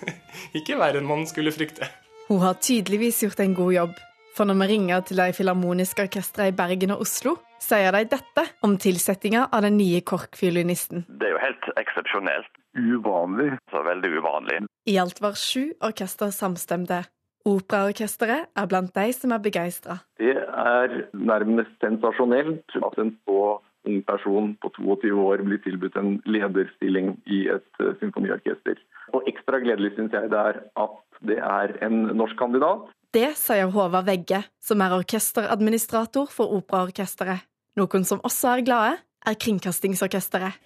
ikke 0.58 0.76
verre 0.80 1.00
enn 1.00 1.08
man 1.08 1.24
skulle 1.30 1.54
frykte. 1.54 1.88
Hun 2.26 2.42
har 2.42 2.58
tydeligvis 2.58 3.22
gjort 3.22 3.40
en 3.44 3.54
god 3.56 3.72
jobb. 3.76 3.96
For 4.36 4.44
når 4.44 4.58
vi 4.60 4.66
ringer 4.74 5.04
til 5.08 5.20
de 5.22 5.32
filharmoniske 5.32 6.04
orkestrene 6.04 6.50
i 6.50 6.56
Bergen 6.56 6.92
og 6.92 7.06
Oslo, 7.06 7.38
sier 7.62 7.94
de 7.96 8.02
dette 8.10 8.42
om 8.66 8.74
tilsettinga 8.76 9.46
av 9.48 9.64
den 9.64 9.78
nye 9.78 10.02
korkfiolinisten. 10.04 11.06
Det 11.08 11.30
er 11.30 11.32
jo 11.32 11.40
helt 11.40 11.68
eksepsjonelt. 11.80 12.50
Uvanlig. 12.76 13.54
Så 13.72 13.80
veldig 13.86 14.10
uvanlig. 14.18 14.58
I 14.92 14.98
alt 15.00 15.22
var 15.24 15.38
sju 15.40 15.72
orkester 15.80 16.34
samstemte. 16.34 17.06
Operaorkesteret 17.46 18.48
er 18.58 18.66
blant 18.66 18.90
de 18.96 19.12
som 19.14 19.32
er 19.34 19.42
begeistra. 19.42 20.00
Det 20.18 20.34
er 20.34 20.96
nærmest 21.14 21.76
sensasjonelt 21.82 22.74
at 22.82 22.98
en 22.98 23.12
så 23.22 23.40
ung 23.86 24.00
person 24.02 24.54
på 24.62 24.72
22 24.74 25.14
år 25.22 25.44
blir 25.46 25.62
tilbudt 25.62 25.96
en 26.00 26.16
lederstilling 26.26 27.14
i 27.30 27.44
et 27.54 27.82
uh, 27.82 27.92
symfoniorkester. 28.00 28.80
Og 29.14 29.28
ekstra 29.30 29.60
gledelig 29.62 29.94
syns 29.94 30.16
jeg 30.16 30.32
det 30.32 30.40
er 30.42 30.58
at 30.82 30.96
det 31.30 31.38
er 31.38 31.76
en 31.86 32.08
norsk 32.18 32.34
kandidat. 32.40 32.88
Det 33.14 33.30
sier 33.38 33.70
Håvard 33.72 34.08
Vegge, 34.10 34.42
som 34.60 34.82
er 34.82 34.96
orkesteradministrator 34.98 36.26
for 36.34 36.58
Operaorkesteret. 36.58 37.46
Noen 37.78 38.04
som 38.08 38.20
også 38.26 38.56
er 38.56 38.66
glade, 38.66 38.96
er 39.26 39.38
Kringkastingsorkesteret. 39.38 40.58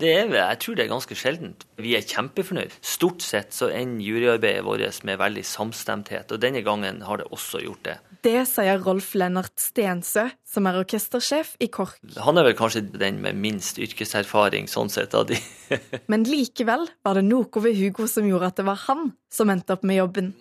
Det 0.00 0.10
er, 0.10 0.26
vi. 0.30 0.38
jeg 0.40 0.60
tror 0.62 0.76
det 0.76 0.84
er 0.84 0.90
ganske 0.90 1.16
sjeldent. 1.18 1.66
Vi 1.78 1.94
er 1.94 2.06
kjempefornøyd. 2.06 2.74
Stort 2.84 3.22
sett 3.22 3.54
så 3.54 3.68
ender 3.70 4.04
juryarbeidet 4.04 4.64
vårt 4.66 5.04
med 5.06 5.20
veldig 5.20 5.44
samstemthet, 5.46 6.32
og 6.34 6.42
denne 6.42 6.64
gangen 6.66 7.02
har 7.06 7.20
det 7.22 7.28
også 7.30 7.62
gjort 7.62 7.84
det. 7.86 7.98
Det 8.24 8.40
sier 8.48 8.80
Rolf 8.80 9.12
Lennart 9.20 9.52
Stensø, 9.60 10.26
som 10.48 10.66
er 10.66 10.80
orkestersjef 10.80 11.54
i 11.62 11.68
KORK. 11.72 12.00
Han 12.24 12.40
er 12.40 12.48
vel 12.48 12.56
kanskje 12.58 12.86
den 12.88 13.20
med 13.24 13.36
minst 13.36 13.78
yrkeserfaring 13.82 14.66
sånn 14.70 14.90
sett 14.92 15.14
av 15.14 15.28
de. 15.28 15.38
Men 16.12 16.24
likevel 16.28 16.88
var 17.04 17.20
det 17.20 17.26
noe 17.28 17.64
ved 17.64 17.76
Hugo 17.78 18.08
som 18.10 18.26
gjorde 18.28 18.50
at 18.50 18.60
det 18.60 18.66
var 18.66 18.80
han 18.86 19.12
som 19.32 19.52
endte 19.52 19.76
opp 19.76 19.84
med 19.86 20.00
jobben. 20.00 20.32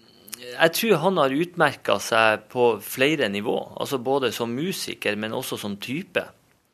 Jeg 0.43 0.73
tror 0.75 1.01
han 1.03 1.19
har 1.21 1.33
utmerka 1.33 1.97
seg 2.03 2.47
på 2.51 2.73
flere 2.83 3.29
nivå, 3.31 3.55
altså 3.79 3.99
både 4.03 4.31
som 4.35 4.51
musiker, 4.53 5.15
men 5.19 5.35
også 5.35 5.59
som 5.61 5.77
type. 5.81 6.23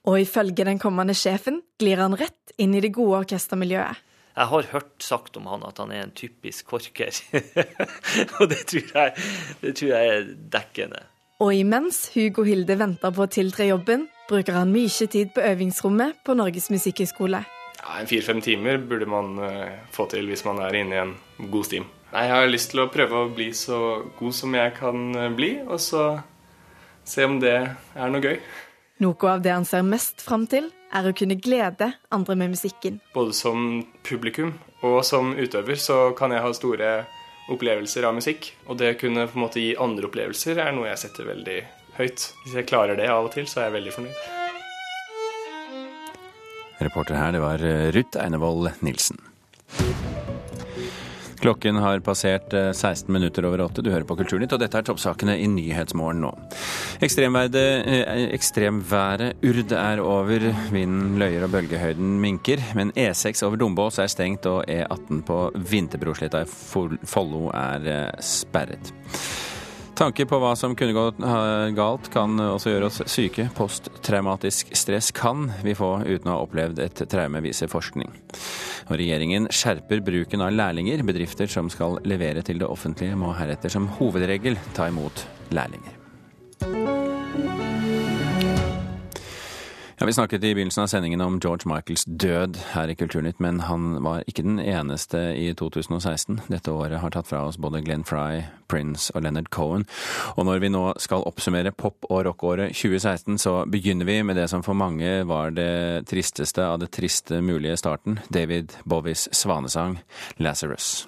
Og 0.09 0.17
ifølge 0.23 0.65
den 0.65 0.79
kommende 0.81 1.13
sjefen 1.13 1.61
glir 1.77 2.01
han 2.01 2.17
rett 2.17 2.53
inn 2.57 2.73
i 2.73 2.81
det 2.81 2.89
gode 2.95 3.21
orkestermiljøet. 3.23 4.05
Jeg 4.39 4.47
har 4.49 4.67
hørt 4.71 5.03
sagt 5.03 5.37
om 5.37 5.49
han 5.51 5.65
at 5.67 5.77
han 5.81 5.91
er 5.91 6.05
en 6.05 6.13
typisk 6.15 6.69
korker, 6.71 7.11
og 8.39 8.45
det 8.49 8.61
tror, 8.71 8.85
jeg, 8.93 9.25
det 9.61 9.73
tror, 9.75 9.89
jeg, 9.91 10.13
er 10.13 10.29
dekkende. 10.53 11.01
Og 11.43 11.51
imens 11.55 12.05
Hugo 12.13 12.45
Hilde 12.47 12.77
venter 12.79 13.11
på 13.15 13.25
å 13.25 13.31
tiltre 13.31 13.67
jobben, 13.67 14.07
bruker 14.29 14.55
han 14.55 14.71
mye 14.71 15.09
tid 15.11 15.33
på 15.35 15.43
øvingsrommet 15.43 16.23
på 16.25 16.37
Norges 16.39 16.69
musikkhøgskole. 16.71 17.43
Ja, 17.79 17.99
en 17.99 18.09
Fire-fem 18.09 18.39
timer 18.45 18.79
burde 18.79 19.09
man 19.09 19.35
uh, 19.43 19.75
få 19.91 20.07
til 20.11 20.31
hvis 20.31 20.45
man 20.47 20.63
er 20.63 20.77
inne 20.77 20.95
i 20.95 21.03
en 21.03 21.13
god 21.51 21.67
stim. 21.67 21.89
Nei, 22.13 22.25
Jeg 22.25 22.35
har 22.37 22.49
lyst 22.49 22.71
til 22.73 22.85
å 22.85 22.89
prøve 22.93 23.25
å 23.25 23.29
bli 23.35 23.51
så 23.57 23.81
god 24.17 24.39
som 24.39 24.55
jeg 24.55 24.73
kan 24.79 25.05
uh, 25.19 25.27
bli, 25.35 25.51
og 25.67 25.83
så 25.83 26.07
se 27.07 27.27
om 27.27 27.37
det 27.43 27.57
er 27.59 28.11
noe 28.13 28.23
gøy. 28.23 28.39
Noe 28.99 29.29
av 29.31 29.41
det 29.41 29.53
han 29.55 29.63
ser 29.65 29.85
mest 29.87 30.19
fram 30.19 30.43
til, 30.51 30.65
er 30.91 31.05
å 31.07 31.13
kunne 31.15 31.37
glede 31.39 31.93
andre 32.11 32.35
med 32.35 32.51
musikken. 32.55 32.97
Både 33.13 33.31
som 33.37 33.85
publikum 34.03 34.57
Og 34.83 35.03
som 35.03 35.33
utøver 35.35 35.75
så 35.75 36.11
kan 36.15 36.31
jeg 36.31 36.43
ha 36.43 36.51
store 36.55 36.89
opplevelser 37.51 38.05
av 38.07 38.15
musikk. 38.15 38.53
Og 38.67 38.77
det 38.79 38.93
å 38.93 38.99
kunne 38.99 39.25
på 39.27 39.35
en 39.35 39.43
måte 39.43 39.59
gi 39.59 39.73
andre 39.75 40.07
opplevelser 40.07 40.59
er 40.63 40.71
noe 40.75 40.87
jeg 40.87 41.01
setter 41.03 41.27
veldig 41.27 41.57
høyt. 41.97 42.27
Hvis 42.43 42.55
jeg 42.55 42.67
klarer 42.71 42.95
det 42.95 43.09
av 43.11 43.27
og 43.27 43.33
til, 43.35 43.47
så 43.47 43.59
er 43.59 43.67
jeg 43.67 43.75
veldig 43.75 43.95
fornøyd. 43.97 44.21
Reporter 46.79 47.19
her, 47.19 47.35
det 47.35 47.43
var 47.43 47.59
eh, 47.59 47.89
Ruth 47.91 48.23
Einevold 48.23 48.71
Nilsen. 48.87 49.19
Klokken 51.39 51.75
har 51.75 51.99
passert 51.99 52.51
16 52.51 53.09
eh, 53.09 53.13
minutter 53.13 53.45
over 53.45 53.61
åtte. 53.61 53.81
Du 53.81 53.91
hører 53.91 54.03
på 54.03 54.15
Kulturnytt, 54.19 54.51
og 54.53 54.59
dette 54.59 54.75
er 54.75 54.83
toppsakene 54.87 55.37
i 55.39 55.47
Nyhetsmorgen 55.47 56.19
nå. 56.25 56.33
Eh, 56.99 58.25
ekstremværet 58.35 59.45
Urd 59.47 59.71
er 59.71 60.01
over. 60.03 60.49
Vinden 60.73 61.15
løyer 61.21 61.47
og 61.47 61.53
bølgehøyden 61.55 62.17
minker. 62.19 62.63
Men 62.75 62.91
E6 62.91 63.45
over 63.47 63.61
Dombås 63.61 64.01
er 64.03 64.11
stengt, 64.11 64.49
og 64.51 64.67
E18 64.67 65.23
på 65.27 65.39
Vinterbrosletta 65.55 66.43
i 66.43 66.49
Follo 67.07 67.47
er 67.55 68.11
sperret. 68.19 68.91
Tanker 69.99 70.27
på 70.31 70.37
hva 70.39 70.53
som 70.55 70.75
kunne 70.79 70.95
gått 70.95 71.17
galt 71.75 72.07
kan 72.13 72.39
også 72.39 72.71
gjøre 72.71 72.87
oss 72.87 73.01
syke. 73.11 73.49
Posttraumatisk 73.55 74.71
stress 74.75 75.11
kan 75.15 75.49
vi 75.63 75.75
få 75.75 75.97
uten 76.05 76.31
å 76.31 76.37
ha 76.37 76.43
opplevd 76.45 76.79
et 76.83 77.03
traume, 77.11 77.43
viser 77.43 77.71
forskning. 77.71 78.11
Og 78.89 78.97
regjeringen 78.97 79.45
skjerper 79.53 80.01
bruken 80.01 80.41
av 80.41 80.55
lærlinger. 80.55 81.05
Bedrifter 81.05 81.51
som 81.51 81.69
skal 81.69 82.01
levere 82.09 82.41
til 82.45 82.61
det 82.61 82.69
offentlige 82.69 83.17
må 83.19 83.35
heretter 83.37 83.69
som 83.73 83.87
hovedregel 83.99 84.57
ta 84.73 84.89
imot 84.89 85.27
lærlinger. 85.53 85.98
Ja, 89.99 90.05
Vi 90.05 90.13
snakket 90.13 90.43
i 90.43 90.55
begynnelsen 90.55 90.83
av 90.83 90.87
sendingen 90.87 91.21
om 91.21 91.39
George 91.43 91.75
Michaels 91.75 92.05
død 92.05 92.57
her 92.71 92.87
i 92.87 92.95
Kulturnytt, 92.95 93.39
men 93.39 93.59
han 93.59 93.97
var 94.03 94.23
ikke 94.31 94.45
den 94.45 94.59
eneste 94.59 95.19
i 95.35 95.49
2016. 95.53 96.39
Dette 96.47 96.71
året 96.71 97.01
har 97.01 97.11
tatt 97.11 97.27
fra 97.27 97.41
oss 97.49 97.57
både 97.59 97.81
Glenn 97.83 98.05
Fry, 98.07 98.45
Prince 98.71 99.11
og 99.11 99.25
Leonard 99.25 99.49
Cohen. 99.51 99.83
Og 100.37 100.47
når 100.47 100.63
vi 100.63 100.71
nå 100.71 100.85
skal 101.03 101.27
oppsummere 101.27 101.75
pop- 101.75 102.07
og 102.07 102.23
rockåret 102.29 102.71
2016, 102.71 103.37
så 103.43 103.65
begynner 103.67 104.07
vi 104.07 104.21
med 104.23 104.39
det 104.39 104.47
som 104.47 104.63
for 104.63 104.73
mange 104.73 105.25
var 105.27 105.51
det 105.51 106.07
tristeste 106.07 106.63
av 106.63 106.79
det 106.79 106.93
triste 106.95 107.41
mulige 107.43 107.75
starten. 107.75 108.21
David 108.31 108.79
Bowies 108.85 109.27
svanesang 109.35 109.99
'Lazarus'. 110.39 111.07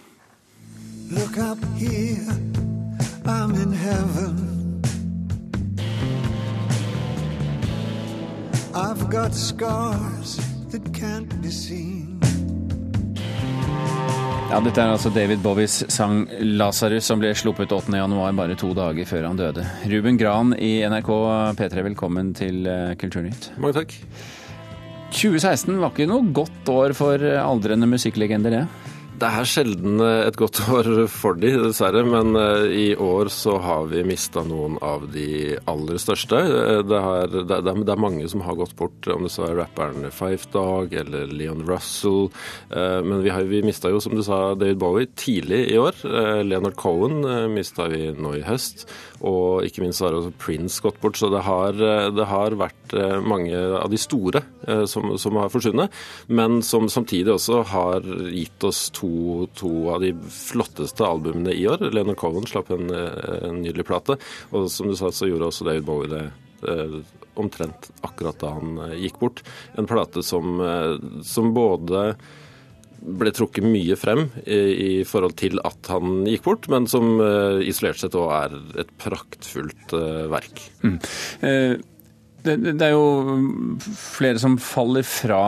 Look 1.12 1.38
up 1.38 1.64
here, 1.80 2.28
I'm 3.24 3.56
in 3.56 3.72
heaven. 3.72 4.61
I've 8.74 9.10
got 9.10 9.36
scars 9.36 10.40
that 10.72 10.94
can't 10.94 11.42
be 11.42 11.51
seen. 11.51 12.22
Ja, 14.50 14.60
Dette 14.63 14.80
er 14.80 14.94
altså 14.94 15.10
David 15.12 15.42
Bowies 15.44 15.84
sang 15.92 16.25
'Lasarus', 16.28 17.04
som 17.04 17.20
ble 17.20 17.34
sluppet 17.36 17.72
8.1, 17.72 18.36
bare 18.36 18.56
to 18.56 18.72
dager 18.74 19.06
før 19.06 19.28
han 19.28 19.36
døde. 19.40 19.66
Ruben 19.92 20.18
Gran 20.18 20.54
i 20.56 20.88
NRK 20.88 21.12
P3, 21.60 21.84
velkommen 21.84 22.34
til 22.34 22.68
eh, 22.68 22.96
Kulturnytt. 22.96 23.51
Mange 23.58 23.74
takk. 23.82 23.96
2016 25.12 25.75
var 25.82 25.92
ikke 25.92 26.08
noe 26.08 26.32
godt 26.32 26.72
år 26.72 26.96
for 26.96 27.20
aldrende 27.20 27.92
musikklegender, 27.92 28.56
det? 28.56 28.91
Det 29.22 29.30
er 29.30 29.46
sjelden 29.46 30.01
eh, 30.01 30.24
et 30.25 30.38
godt 30.40 30.63
år 30.74 30.88
for 31.13 31.38
de, 31.38 31.51
dessverre. 31.68 32.01
Men 32.08 32.34
eh, 32.40 32.72
i 32.74 32.88
år 32.98 33.30
så 33.34 33.58
har 33.62 33.86
vi 33.92 34.01
mista 34.08 34.42
noen 34.48 34.80
av 34.82 35.06
de 35.13 35.60
aller 35.70 36.00
største. 36.01 36.40
Eh, 36.42 36.80
det 36.90 37.01
er, 37.01 37.36
det, 37.36 37.60
det 37.62 37.94
er, 37.94 38.01
mange 38.01 38.25
som 38.32 38.42
har 38.48 38.58
gått 38.58 38.74
bort, 38.80 39.06
om 39.13 39.28
det 39.28 39.34
så 39.34 39.46
er 39.46 39.60
rapperen 39.60 40.10
Five 40.10 40.50
Dog 40.56 40.96
eller 40.98 41.30
Leon 41.30 41.62
Russell. 41.68 42.32
Men 42.72 43.22
vi, 43.22 43.30
har, 43.30 43.46
vi 43.46 43.62
mista 43.66 43.92
jo, 43.92 44.00
som 44.01 44.16
du 44.18 44.24
sa, 44.25 44.56
David 44.58 44.80
Bowie 44.82 45.10
tidlig 45.20 45.68
i 45.70 45.78
år. 45.78 46.00
Leonard 46.48 46.78
Cohen 46.80 47.22
mista 47.54 47.86
vi 47.92 48.08
nå 48.16 48.34
i 48.40 48.46
høst. 48.48 48.88
Og 49.28 49.68
ikke 49.68 49.84
minst 49.84 50.01
har 50.01 50.16
også 50.18 50.34
Prince 50.42 50.82
gått 50.82 51.00
bort. 51.01 51.20
Så 51.20 51.30
det 51.34 51.44
har, 51.46 51.78
det 51.78 52.25
har 52.25 52.58
vært 52.58 52.96
mange 53.22 53.54
av 53.54 53.92
de 53.92 54.00
store 54.01 54.42
som, 54.90 55.13
som 55.22 55.38
har 55.38 55.51
forsvunnet. 55.54 55.94
Men 56.28 56.60
som 56.66 56.90
samtidig 56.90 57.36
også 57.36 57.62
har 57.70 58.08
gitt 58.34 58.66
oss 58.66 58.88
to 58.98 59.12
to, 59.56 59.72
av 59.94 60.01
de 60.01 60.12
flotteste 60.32 61.06
albumene 61.06 61.54
i 61.54 61.66
år. 61.70 61.90
Leonard 61.94 62.20
Cohen 62.22 62.48
slapp 62.50 62.72
en, 62.74 62.90
en, 62.92 63.62
nydelig 63.62 63.86
plate, 63.88 64.18
og 64.51 64.70
som 64.72 64.90
du 64.90 64.98
sa, 64.98 65.12
så 65.13 65.30
gjorde 65.30 65.50
også 65.51 65.68
David 65.68 65.88
Bowie 65.88 66.12
det 66.12 66.24
eh, 66.68 67.00
omtrent 67.40 67.90
akkurat 68.06 68.40
da 68.42 68.56
han 68.58 68.78
eh, 68.88 68.98
gikk 69.06 69.22
bort. 69.22 69.44
En 69.80 69.90
plate 69.90 70.24
som, 70.25 70.60
eh, 70.66 70.96
som 71.28 71.54
både 71.56 72.12
ble 73.01 73.31
trukket 73.34 73.65
mye 73.65 73.96
frem 73.98 74.27
i, 74.46 75.01
forhold 75.08 75.34
til 75.41 75.58
at 75.65 75.89
han 75.89 76.22
gikk 76.29 76.43
bort, 76.46 76.67
men 76.72 76.86
som 76.89 77.15
uh, 77.17 77.58
isolert 77.65 78.01
sett 78.01 78.17
òg 78.17 78.29
er 78.38 78.58
et 78.84 78.91
praktfullt 79.01 79.96
uh, 79.98 80.27
verk. 80.31 80.62
Mm. 80.86 81.00
Uh, 81.41 81.74
det, 82.46 82.55
det, 82.67 82.77
er 82.81 82.93
jo 82.93 83.79
flere 83.98 84.41
som 84.41 84.58
faller 84.62 85.05
fra 85.05 85.41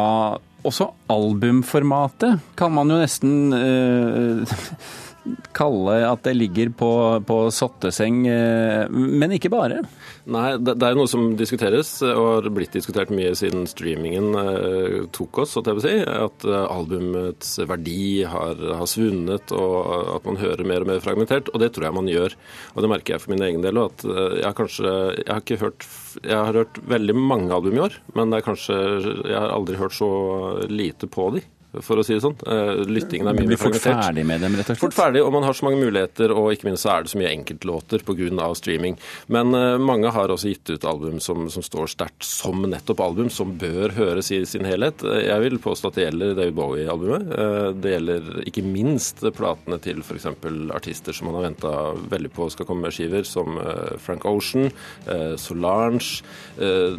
også 0.63 0.88
albumformatet 1.12 2.39
kan 2.60 2.74
man 2.75 2.91
jo 2.91 3.00
nesten 3.01 3.55
eh, 3.57 4.53
kalle 5.56 5.96
at 6.08 6.24
det 6.25 6.36
ligger 6.36 6.72
på, 6.75 6.92
på 7.27 7.38
sotteseng, 7.53 8.25
eh, 8.27 8.89
men 8.92 9.36
ikke 9.38 9.51
bare. 9.53 9.82
Nei, 10.24 10.56
det, 10.60 10.75
det 10.80 10.88
er 10.88 10.98
noe 10.98 11.10
som 11.10 11.34
diskuteres, 11.39 11.96
og 12.06 12.27
har 12.27 12.50
blitt 12.56 12.75
diskutert 12.75 13.12
mye 13.13 13.34
siden 13.36 13.65
streamingen 13.70 14.36
eh, 14.39 14.98
tok 15.15 15.44
oss. 15.44 15.56
Si, 15.56 15.96
at 16.03 16.48
eh, 16.48 16.65
albumets 16.68 17.56
verdi 17.68 18.24
har, 18.27 18.60
har, 18.80 18.86
svunnet, 18.89 19.51
og 19.56 20.18
at 20.18 20.27
man 20.27 20.39
hører 20.42 20.68
mer 20.68 20.86
og 20.86 20.92
mer 20.92 21.03
fragmentert. 21.03 21.51
Og 21.53 21.63
det 21.63 21.74
tror 21.75 21.89
jeg 21.89 21.98
man 22.00 22.12
gjør. 22.12 22.38
Og 22.75 22.84
det 22.84 22.92
merker 22.92 23.15
jeg 23.15 23.25
for 23.25 23.36
min 23.36 23.48
egen 23.48 23.63
del. 23.65 23.82
at 23.84 24.06
eh, 24.08 24.39
jeg 24.42 24.48
har 24.48 24.58
kanskje 24.58 24.92
Jeg 24.94 25.32
har 25.32 25.42
ikke 25.44 25.62
hørt 25.62 25.86
Jeg 26.24 26.38
har 26.38 26.58
hørt 26.58 26.80
veldig 26.88 27.15
mange 27.18 27.53
album 27.56 27.77
i 27.77 27.84
år, 27.84 27.98
men 28.15 28.32
det 28.32 28.39
er 28.39 28.48
kanskje 28.48 28.77
Jeg 29.30 29.39
har 29.39 29.51
aldri 29.53 29.80
hørt 29.80 29.96
så 29.96 30.10
lite 30.70 31.10
på 31.12 31.30
de 31.36 31.44
for 31.82 31.98
å 31.98 32.03
si 32.06 32.13
det 32.13 32.22
sånn. 32.22 32.36
Eh, 32.46 32.84
lyttingen 32.86 33.30
er 33.30 33.38
mye 33.38 33.50
mer 33.50 33.60
fragmentert. 33.60 33.98
Fort 33.98 34.06
ferdig 34.06 34.25
med 34.30 34.44
dem, 34.44 34.58
rett 34.58 34.68
og 34.68 34.70
slett? 34.70 34.82
Fort 34.84 34.96
ferdig, 34.98 35.24
og 35.25 35.32
man 35.34 35.46
har 35.48 35.58
så 35.58 35.65
mange 35.65 35.80
muligheter, 35.82 36.34
og 36.36 36.51
ikke 36.53 36.68
minst 36.70 36.86
så 36.86 36.92
er 36.94 37.06
det 37.06 37.13
så 37.13 37.20
mye 37.22 37.32
enkeltlåter 37.34 38.03
pga. 38.06 38.50
streaming. 38.53 38.98
Men 39.27 39.56
uh, 39.56 39.77
mange 39.82 40.12
har 40.13 40.30
også 40.30 40.51
gitt 40.51 40.70
ut 40.70 40.86
album 40.86 41.20
som, 41.20 41.50
som 41.50 41.63
står 41.65 41.89
sterkt 41.96 42.24
som 42.27 42.62
nettopp 42.70 43.01
album, 43.01 43.30
som 43.34 43.56
bør 43.58 43.96
høres 43.98 44.32
i 44.32 44.44
sin 44.46 44.65
helhet. 44.65 45.01
Eh, 45.03 45.25
jeg 45.30 45.46
vil 45.48 45.58
påstå 45.63 45.89
at 45.89 45.98
det 45.98 46.06
gjelder 46.06 46.36
David 46.38 46.58
Bowie-albumet. 46.60 47.34
Det 47.82 47.96
gjelder 47.96 48.30
ikke 48.48 48.65
minst 48.65 49.24
platene 49.36 49.80
til 49.82 50.03
f.eks. 50.03 50.30
artister 50.74 51.15
som 51.15 51.30
man 51.30 51.39
har 51.39 51.48
venta 51.48 51.74
veldig 52.12 52.32
på 52.34 52.50
skal 52.53 52.68
komme 52.70 52.86
med 52.88 52.96
skiver, 52.96 53.25
som 53.27 53.58
Frank 54.01 54.25
Ocean, 54.30 54.70
Solange. 55.39 56.22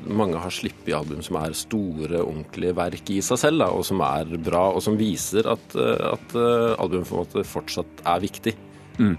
mange 0.07 0.41
har 0.41 0.55
sluppet 0.55 0.95
album 0.97 1.23
som 1.25 1.39
er 1.41 1.57
store, 1.57 2.23
ordentlige 2.23 2.75
verk 2.77 3.11
i 3.15 3.21
seg 3.25 3.41
selv, 3.41 3.63
da, 3.63 3.71
og 3.75 3.85
som 3.87 4.03
er 4.05 4.35
bra 4.45 4.64
og 4.73 4.85
som 4.85 4.99
viser 4.99 5.49
at, 5.51 5.75
eh, 5.77 6.07
at 6.15 6.39
eh, 6.39 6.71
albumet 6.81 7.43
fortsatt 7.49 8.05
er 8.05 8.23
viktig. 8.25 8.55
Mm. 8.95 9.17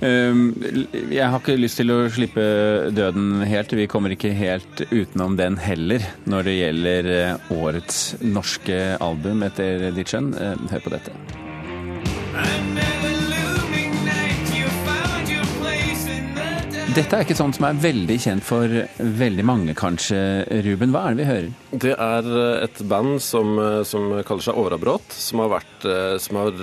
Ehm, 0.00 0.44
jeg 1.12 1.26
har 1.28 1.42
ikke 1.42 1.58
lyst 1.60 1.76
til 1.82 1.92
å 1.92 1.98
slippe 2.12 2.44
døden 2.96 3.42
helt. 3.44 3.74
Vi 3.76 3.88
kommer 3.90 4.14
ikke 4.14 4.32
helt 4.32 4.80
utenom 4.88 5.36
den 5.36 5.58
heller 5.60 6.06
når 6.24 6.48
det 6.48 6.56
gjelder 6.56 7.10
eh, 7.18 7.52
årets 7.52 8.00
norske 8.24 8.80
album, 9.00 9.44
etter 9.44 9.90
ditt 9.96 10.14
skjønn. 10.14 10.32
Hør 10.72 10.86
på 10.86 10.96
dette. 10.96 11.14
Dette 16.90 17.14
er 17.14 17.22
ikke 17.22 17.36
sånt 17.38 17.54
som 17.54 17.68
er 17.68 17.76
veldig 17.78 18.16
kjent 18.18 18.42
for 18.42 18.72
veldig 18.98 19.44
mange, 19.46 19.74
kanskje. 19.78 20.18
Ruben, 20.66 20.90
hva 20.90 21.04
er 21.06 21.14
det 21.14 21.20
vi 21.20 21.28
hører? 21.28 21.50
Det 21.70 21.92
er 21.94 22.26
et 22.64 22.80
band 22.90 23.20
som, 23.22 23.54
som 23.86 24.08
kaller 24.26 24.42
seg 24.42 24.58
Årabrot, 24.58 25.12
som 25.14 25.44
har 25.44 25.52
vært 25.52 25.86
Som 26.18 26.40
har 26.40 26.62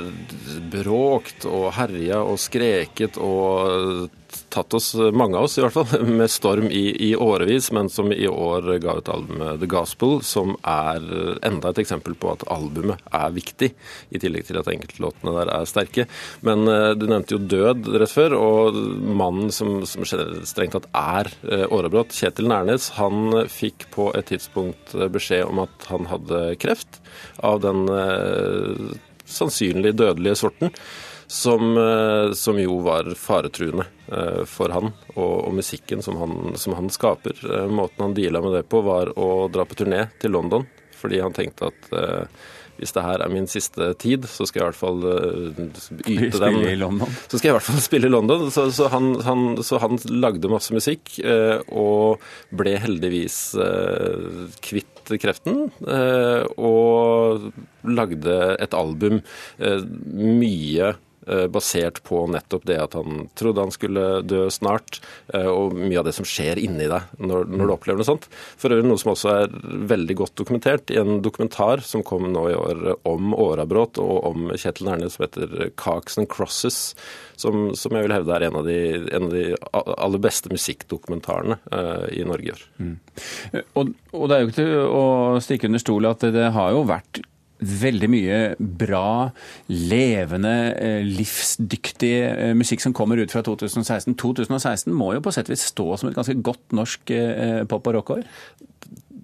bråkt 0.74 1.48
og 1.48 1.70
herja 1.78 2.20
og 2.28 2.36
skreket 2.42 3.16
og 3.16 4.10
tatt 4.50 4.74
oss, 4.74 4.94
mange 5.14 5.38
av 5.38 5.48
oss 5.48 5.58
i 5.58 5.64
hvert 5.64 5.76
fall, 5.76 6.06
med 6.20 6.32
storm 6.32 6.68
i, 6.72 6.86
i 7.10 7.12
årevis, 7.16 7.70
men 7.76 7.90
som 7.92 8.12
i 8.14 8.28
år 8.28 8.70
ga 8.84 8.98
ut 9.00 9.12
albumet 9.12 9.62
The 9.62 9.70
Gospel, 9.72 10.20
som 10.26 10.56
er 10.68 11.04
enda 11.46 11.72
et 11.72 11.82
eksempel 11.84 12.16
på 12.20 12.32
at 12.34 12.46
albumet 12.54 13.04
er 13.16 13.36
viktig, 13.36 13.72
i 14.10 14.22
tillegg 14.22 14.48
til 14.48 14.60
at 14.62 14.70
enkeltlåtene 14.72 15.36
der 15.38 15.52
er 15.54 15.70
sterke. 15.70 16.08
Men 16.48 16.66
du 16.68 17.08
nevnte 17.08 17.38
jo 17.38 17.42
død 17.44 17.92
rett 18.02 18.14
før, 18.14 18.38
og 18.38 18.80
mannen 19.08 19.52
som, 19.54 19.82
som 19.90 20.08
strengt 20.08 20.78
tatt 20.78 20.90
er 20.98 21.32
uh, 21.48 22.04
Kjetil 22.18 22.48
Nærnes, 22.50 22.92
han 22.98 23.48
fikk 23.52 23.88
på 23.94 24.10
et 24.18 24.30
tidspunkt 24.32 24.94
eh, 24.96 24.97
beskjed 25.14 25.46
om 25.48 25.62
at 25.66 25.90
han 25.92 26.10
hadde 26.12 26.42
kreft 26.62 27.02
av 27.46 27.62
den 27.64 27.86
eh, 27.92 28.98
sannsynlig 29.28 29.94
dødelige 30.00 30.40
sorten 30.40 30.74
som, 31.28 31.78
eh, 31.78 32.34
som 32.34 32.60
jo 32.60 32.80
var 32.80 33.10
faretruende 33.16 33.86
eh, 34.08 34.44
for 34.48 34.72
han 34.72 34.92
og, 35.16 35.48
og 35.48 35.54
musikken 35.54 36.02
som 36.02 36.18
han, 36.22 36.38
som 36.56 36.74
han, 36.78 36.90
skaper. 36.90 37.36
Eh, 37.44 37.68
måten 37.68 38.06
han 38.06 38.16
deala 38.16 38.42
med 38.42 38.56
det 38.56 38.64
på, 38.72 38.82
var 38.82 39.12
å 39.20 39.48
dra 39.52 39.68
på 39.68 39.76
turné 39.76 40.08
til 40.22 40.32
London, 40.38 40.66
fordi 40.96 41.20
han 41.22 41.36
tenkte 41.36 41.70
at 41.70 41.92
hvis 42.80 42.94
det 42.96 43.06
her 43.06 43.24
er 43.24 43.34
min 43.34 43.50
siste 43.50 43.92
tid, 44.02 44.28
så 44.30 44.48
skal 44.48 44.62
jeg 44.62 44.66
i 44.66 44.70
hvert 44.72 44.80
fall 44.80 45.06
uh, 45.06 45.48
yte 46.08 46.32
den. 46.32 46.32
Spille 46.34 46.74
i 46.74 46.80
London. 46.80 47.16
Så 47.28 47.40
skal 47.40 47.50
jeg 47.50 47.54
i 47.54 47.58
hvert 47.58 47.70
fall 47.70 47.82
spille 47.90 48.10
i 48.10 48.14
London. 48.14 48.48
Så, 48.54 48.68
så, 48.76 48.90
han, 48.94 49.14
han, 49.28 49.48
så 49.66 49.82
han, 49.84 50.00
lagde 50.12 50.52
masse 50.52 50.76
musikk, 50.76 51.16
uh, 51.26 51.60
og 51.72 52.24
ble 52.58 52.78
heldigvis 52.82 53.40
uh, 53.60 54.46
kvitt 54.64 54.94
kreften. 55.24 55.70
og 56.60 57.46
lagde 57.88 58.34
et 58.60 58.74
album 58.76 59.22
mye 60.12 60.90
Eh, 60.90 61.04
basert 61.52 62.02
på 62.08 62.24
nettopp 62.32 62.66
det 62.68 62.78
at 62.82 62.96
han 62.98 63.28
trodde 63.38 63.64
han 63.64 63.74
skulle 63.74 64.22
dø 64.28 64.46
snart, 64.54 65.00
eh, 65.34 65.48
og 65.48 65.76
mye 65.78 66.00
av 66.02 66.08
det 66.08 66.16
som 66.18 66.28
skjer 66.28 66.60
inni 66.62 66.88
deg 66.90 67.18
når, 67.20 67.48
når 67.52 67.64
du 67.66 67.74
opplever 67.76 68.02
noe 68.02 68.08
sånt. 68.08 68.28
For 68.60 68.74
øvrig 68.74 68.88
noe 68.88 69.02
som 69.02 69.14
også 69.14 69.34
er 69.34 69.56
veldig 69.92 70.18
godt 70.22 70.36
dokumentert 70.40 70.94
i 70.94 71.00
en 71.02 71.22
dokumentar 71.26 71.84
som 71.86 72.06
kom 72.08 72.30
nå 72.34 72.48
i 72.52 72.58
år 72.58 72.84
om 73.10 73.36
Årabråt 73.38 74.02
og 74.04 74.16
om 74.32 74.52
Kjetil 74.56 74.90
Nærnes 74.90 75.18
som 75.18 75.28
heter 75.28 75.72
'Cocks 75.76 76.18
and 76.18 76.30
Crosses', 76.32 76.96
som, 77.38 77.76
som, 77.76 77.94
jeg 77.94 78.08
vil 78.08 78.16
hevde 78.16 78.34
er 78.34 78.48
en 78.48 78.60
av 78.60 78.66
de, 78.66 78.80
en 79.14 79.28
av 79.28 79.34
de 79.34 79.46
aller 79.74 80.22
beste 80.22 80.50
musikkdokumentarene 80.50 81.60
uh, 81.70 82.08
i 82.10 82.24
Norge 82.26 82.50
i 82.50 82.54
år. 82.56 82.64
Mm. 82.82 82.96
Og, 83.78 83.92
og 84.14 84.30
det 84.30 84.36
er 84.36 84.42
jo 84.42 84.48
ikke 84.48 84.62
til 84.62 84.78
å 84.90 85.04
stikke 85.44 85.70
under 85.70 85.84
stol 85.84 86.10
at 86.10 86.26
det 86.34 86.48
har 86.56 86.74
jo 86.74 86.86
vært 86.90 87.22
veldig 87.60 88.10
mye 88.12 88.40
bra, 88.60 89.32
levende, 89.72 90.54
eh, 90.78 91.02
livsdyktig 91.06 92.14
eh, 92.22 92.54
musikk 92.58 92.84
som 92.84 92.94
kommer 92.94 93.18
ut 93.18 93.34
fra 93.34 93.42
2016. 93.46 94.16
2016 94.16 94.94
må 94.94 95.14
jo 95.16 95.24
på 95.26 95.34
sett 95.34 95.50
og 95.50 95.56
vis 95.56 95.68
stå 95.72 95.88
som 95.98 96.10
et 96.10 96.18
ganske 96.18 96.38
godt 96.46 96.76
norsk 96.78 97.14
eh, 97.16 97.64
pop- 97.70 97.88
og 97.88 97.98
rockår? 98.00 98.26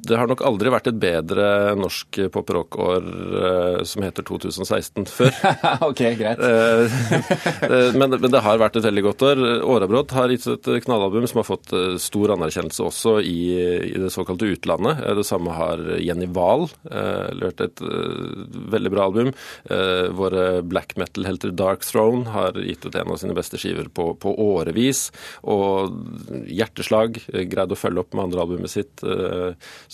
Det 0.04 0.18
har 0.20 0.28
nok 0.28 0.42
aldri 0.44 0.72
vært 0.74 0.90
et 0.90 0.98
bedre 1.00 1.46
norsk 1.80 2.18
pop 2.34 2.50
rock-år 2.52 3.06
uh, 3.08 3.78
som 3.88 4.04
heter 4.04 4.26
2016 4.28 5.06
før. 5.08 5.32
ok, 5.90 6.02
greit. 6.20 6.42
Uh, 6.44 7.96
men, 7.96 8.18
men, 8.18 8.28
det 8.34 8.42
har 8.44 8.60
vært 8.60 8.80
et 8.80 8.88
veldig 8.88 9.04
godt 9.06 9.24
år. 9.30 9.44
Årabrot 9.76 10.16
har 10.18 10.34
gitt 10.34 10.48
et 10.52 10.70
knallalbum 10.84 11.28
som 11.30 11.40
har 11.40 11.48
fått 11.48 11.72
stor 12.04 12.34
anerkjennelse 12.36 12.84
også 12.84 13.16
i, 13.24 13.38
i 13.94 14.02
det 14.02 14.12
såkalte 14.12 14.50
utlandet. 14.52 15.06
Det 15.20 15.26
samme 15.28 15.56
har 15.56 15.80
Jenny 16.02 16.28
Wahl 16.36 16.68
levert 16.84 17.64
et 17.64 17.84
veldig 18.74 18.92
bra 18.92 19.08
album. 19.08 19.32
våre 20.18 20.62
black 20.68 20.96
metal-helter 21.00 21.54
Dark 21.56 21.86
Throne 21.88 22.32
har 22.34 22.58
gitt 22.60 22.86
ut 22.86 22.96
en 23.00 23.14
av 23.14 23.22
sine 23.22 23.36
beste 23.38 23.60
skiver 23.62 23.88
på, 23.94 24.10
på 24.20 24.36
årevis. 24.44 25.06
Og 25.48 25.96
Hjerteslag 26.52 27.22
greide 27.30 27.76
å 27.76 27.80
følge 27.80 28.04
opp 28.04 28.18
med 28.18 28.28
andre 28.28 28.44
albumet 28.44 28.74
sitt 28.74 29.04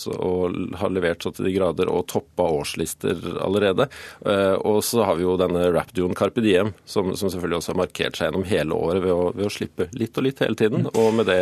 så, 0.00 0.14
og 0.16 0.56
har 0.80 0.92
levert 0.94 1.22
så 1.22 1.32
til 1.34 1.48
de 1.48 1.54
grader 1.54 1.90
og 1.92 2.06
toppa 2.10 2.46
årslister 2.60 3.20
allerede. 3.44 3.88
Eh, 4.24 4.56
og 4.56 4.80
så 4.86 5.04
har 5.06 5.18
vi 5.18 5.26
jo 5.26 5.36
denne 5.40 5.68
rap-duoen 5.74 6.16
Carpe 6.18 6.44
Diem, 6.44 6.72
som, 6.84 7.12
som, 7.14 7.28
selvfølgelig 7.28 7.60
også 7.60 7.74
har 7.74 7.82
markert 7.82 8.18
seg 8.18 8.30
gjennom 8.30 8.48
hele 8.48 8.76
året 8.76 9.04
ved 9.04 9.14
å, 9.14 9.30
ved 9.36 9.46
å 9.48 9.52
slippe 9.52 9.90
litt 9.96 10.16
og 10.16 10.26
litt 10.26 10.42
hele 10.44 10.58
tiden. 10.58 10.88
Og 10.94 11.14
med 11.18 11.30
det 11.30 11.40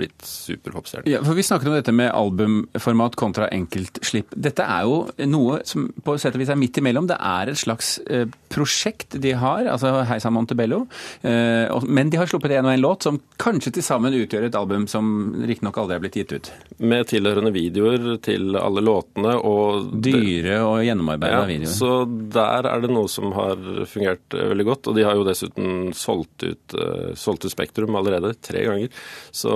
blitt 0.00 0.26
superpopstjerne. 0.26 1.10
Ja, 1.10 1.22
for 1.24 1.36
Vi 1.38 1.44
snakker 1.46 1.70
om 1.70 1.76
dette 1.76 1.92
med 1.94 2.10
albumformat 2.14 3.16
kontra 3.20 3.48
enkeltslipp. 3.52 4.34
Dette 4.34 4.64
er 4.64 4.86
jo 4.88 5.28
noe 5.30 5.60
som 5.68 5.88
på 6.04 6.16
sett 6.20 6.36
og 6.36 6.42
vis 6.42 6.52
er 6.52 6.58
midt 6.60 6.80
imellom. 6.80 7.08
Det 7.10 7.18
er 7.20 7.52
et 7.52 7.60
slags 7.60 7.98
eh, 8.06 8.26
prosjekt 8.50 9.16
de 9.22 9.34
har, 9.38 9.66
altså 9.70 10.00
Heisa 10.08 10.32
Montebello. 10.32 10.82
Eh, 11.22 11.70
men 11.86 12.10
de 12.12 12.20
har 12.20 12.30
sluppet 12.30 12.56
en 12.56 12.68
og 12.68 12.74
en 12.74 12.82
låt 12.82 13.06
som 13.06 13.20
kanskje 13.40 13.74
til 13.76 13.86
sammen 13.86 14.16
utgjør 14.16 14.48
et 14.48 14.58
album 14.58 14.86
som 14.90 15.10
riktignok 15.46 15.80
aldri 15.82 15.98
er 15.98 16.04
blitt 16.04 16.18
gitt 16.20 16.34
ut. 16.34 16.52
Med 16.82 17.08
tilhørende 17.10 17.52
videoer 17.54 18.16
til 18.24 18.56
alle 18.58 18.84
låtene 18.84 19.36
og 19.36 19.90
Dyre 20.00 20.60
og 20.66 20.80
gjennomarbeida 20.86 21.42
ja, 21.42 21.48
videoer. 21.48 21.74
Så 21.74 21.92
der 22.34 22.68
er 22.70 22.84
det 22.84 22.92
noe 22.92 23.10
som 23.10 23.32
har 23.36 23.60
fungert 23.90 24.36
eh, 24.36 24.48
veldig 24.52 24.68
godt. 24.72 24.90
Og 24.90 24.98
de 24.98 25.06
har 25.06 25.18
jo 25.18 25.26
dessuten 25.28 25.92
solgt 25.96 26.46
ut, 26.46 26.78
solgt 27.18 27.44
ut 27.46 27.52
Spektrum 27.52 27.96
allerede 27.98 28.32
tre 28.40 28.62
ganger. 28.66 29.00
Så 29.34 29.52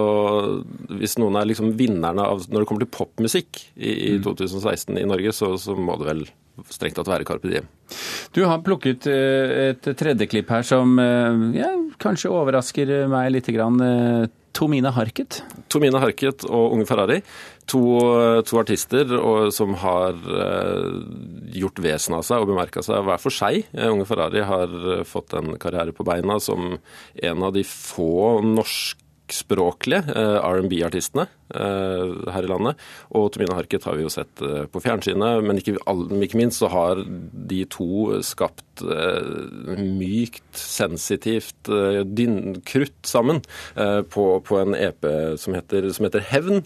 hvis 1.01 1.18
noen 1.20 1.37
er 1.40 1.49
liksom 1.51 1.75
vinnerne 1.79 2.25
av 2.25 2.47
Når 2.49 2.62
det 2.62 2.68
kommer 2.68 2.85
til 2.85 2.94
popmusikk 2.94 3.61
i, 3.75 3.92
i 4.14 4.16
2016 4.23 4.94
mm. 4.94 5.01
i 5.03 5.09
Norge, 5.11 5.35
så, 5.37 5.55
så 5.61 5.77
må 5.79 5.99
det 6.01 6.11
vel 6.11 6.25
strengt 6.70 6.99
tatt 6.99 7.11
være 7.11 7.27
Carpe 7.27 7.51
Diem. 7.51 7.66
Du 8.35 8.44
har 8.47 8.62
plukket 8.64 9.09
eh, 9.11 9.73
et 9.73 9.90
tredje 9.99 10.29
klipp 10.31 10.53
her 10.55 10.64
som 10.66 10.99
eh, 11.03 11.51
ja, 11.59 11.73
kanskje 12.03 12.33
overrasker 12.33 12.97
meg 13.11 13.33
litt. 13.35 13.51
Grann. 13.55 13.77
Eh, 13.85 14.31
Tomine 14.55 14.92
Harket? 14.94 15.40
Tomine 15.68 15.99
Harket 15.99 16.47
og 16.47 16.77
Unge 16.77 16.87
Ferrari. 16.87 17.18
To, 17.70 17.81
to 18.47 18.59
artister 18.61 19.14
og, 19.16 19.49
som 19.57 19.73
har 19.81 20.18
gjort 21.57 21.81
vesen 21.83 22.14
av 22.18 22.23
seg 22.29 22.44
og 22.44 22.51
bemerka 22.53 22.85
seg 22.85 23.03
hver 23.07 23.18
for 23.23 23.35
seg. 23.35 23.66
Unge 23.75 24.07
Ferrari 24.07 24.44
har 24.47 24.77
fått 25.09 25.35
en 25.38 25.57
karriere 25.59 25.94
på 25.97 26.07
beina 26.07 26.37
som 26.44 26.77
en 26.77 27.47
av 27.49 27.55
de 27.57 27.64
få 27.66 28.44
norske 28.47 29.03
norskspråklige 29.24 30.04
eh, 30.14 30.44
R&B-artistene 30.44 31.26
eh, 31.54 32.30
her 32.32 32.44
i 32.44 32.48
landet. 32.48 32.76
Og 33.10 33.32
Tomine 33.32 33.54
Harket 33.54 33.84
har 33.84 33.96
vi 33.96 34.04
jo 34.04 34.10
sett 34.12 34.42
eh, 34.42 34.66
på 34.66 34.80
fjernsynet, 34.80 35.42
men 35.44 35.58
ikke, 35.58 35.78
ikke, 35.78 36.37
minst 36.37 36.58
så 36.60 36.68
har 36.68 37.02
de 37.04 37.64
to 37.64 38.20
skapt 38.22 38.82
mykt, 39.78 40.42
sensitivt 40.52 41.68
dyn, 42.04 42.60
krutt 42.66 43.06
sammen 43.06 43.40
på, 44.10 44.24
på, 44.42 44.58
en 44.58 44.74
EP 44.74 45.06
som 45.38 45.54
heter, 45.54 45.87
som 45.94 46.08
heter 46.08 46.24
Hevn, 46.26 46.64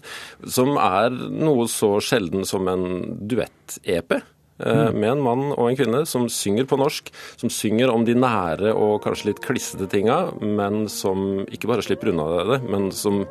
som 0.49 0.73
er 0.81 1.13
noe 1.13 1.67
så 1.69 1.99
sjelden 2.01 2.47
som 2.49 2.67
en 2.67 3.19
duett-EP. 3.29 4.17
Mm. 4.59 4.99
med 4.99 5.09
en 5.13 5.21
mann 5.23 5.43
og 5.53 5.69
en 5.69 5.77
kvinne 5.79 6.01
som 6.09 6.25
synger 6.27 6.65
på 6.67 6.75
norsk, 6.79 7.13
som 7.39 7.51
synger 7.53 7.93
om 7.93 8.03
de 8.03 8.17
nære 8.17 8.73
og 8.75 8.97
kanskje 9.05 9.29
litt 9.29 9.39
klissete 9.43 9.87
tinga, 9.87 10.33
men 10.43 10.89
som 10.91 11.45
ikke 11.47 11.69
bare 11.71 11.85
slipper 11.85 12.11
unna 12.11 12.27
det, 12.49 12.59
men 12.67 12.89
som 12.91 13.23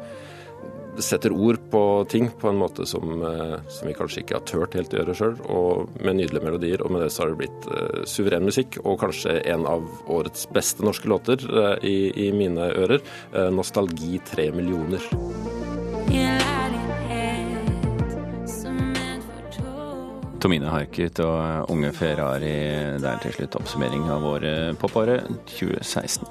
setter 1.03 1.33
ord 1.33 1.59
på 1.71 1.83
ting 2.11 2.31
på 2.41 2.49
en 2.49 2.59
måte 2.59 2.87
som, 2.87 3.23
eh, 3.23 3.59
som 3.69 3.89
vi 3.89 3.95
kanskje 3.95 4.23
ikke 4.23 4.39
har 4.39 4.47
turt 4.49 4.75
helt 4.75 4.95
å 4.95 5.01
gjøre 5.01 5.17
sjøl, 5.17 5.37
og 5.51 6.01
med 6.03 6.19
nydelige 6.19 6.45
melodier. 6.45 6.83
Og 6.85 6.93
med 6.93 7.05
det 7.05 7.13
så 7.15 7.25
har 7.25 7.33
det 7.33 7.41
blitt 7.43 7.69
uh, 7.71 8.05
suveren 8.09 8.47
musikk, 8.49 8.81
og 8.85 9.01
kanskje 9.03 9.39
en 9.53 9.67
av 9.69 9.87
årets 10.09 10.49
beste 10.55 10.85
norske 10.87 11.11
låter 11.11 11.43
uh, 11.49 11.77
i, 11.83 12.11
i, 12.29 12.31
mine 12.33 12.71
ører. 12.73 13.03
Uh, 13.35 13.49
'Nostalgi 13.55 14.21
tre 14.27 14.51
millioner'. 14.55 15.07
Tomine 20.39 20.71
Harket 20.71 21.19
og 21.25 21.71
Unge 21.73 21.91
Ferrari. 21.97 22.55
Det 23.03 23.09
er 23.11 23.23
til 23.23 23.35
slutt 23.35 23.57
oppsummering 23.59 24.05
av 24.13 24.23
våre 24.23 24.53
popåret 24.79 25.27
2016. 25.51 26.29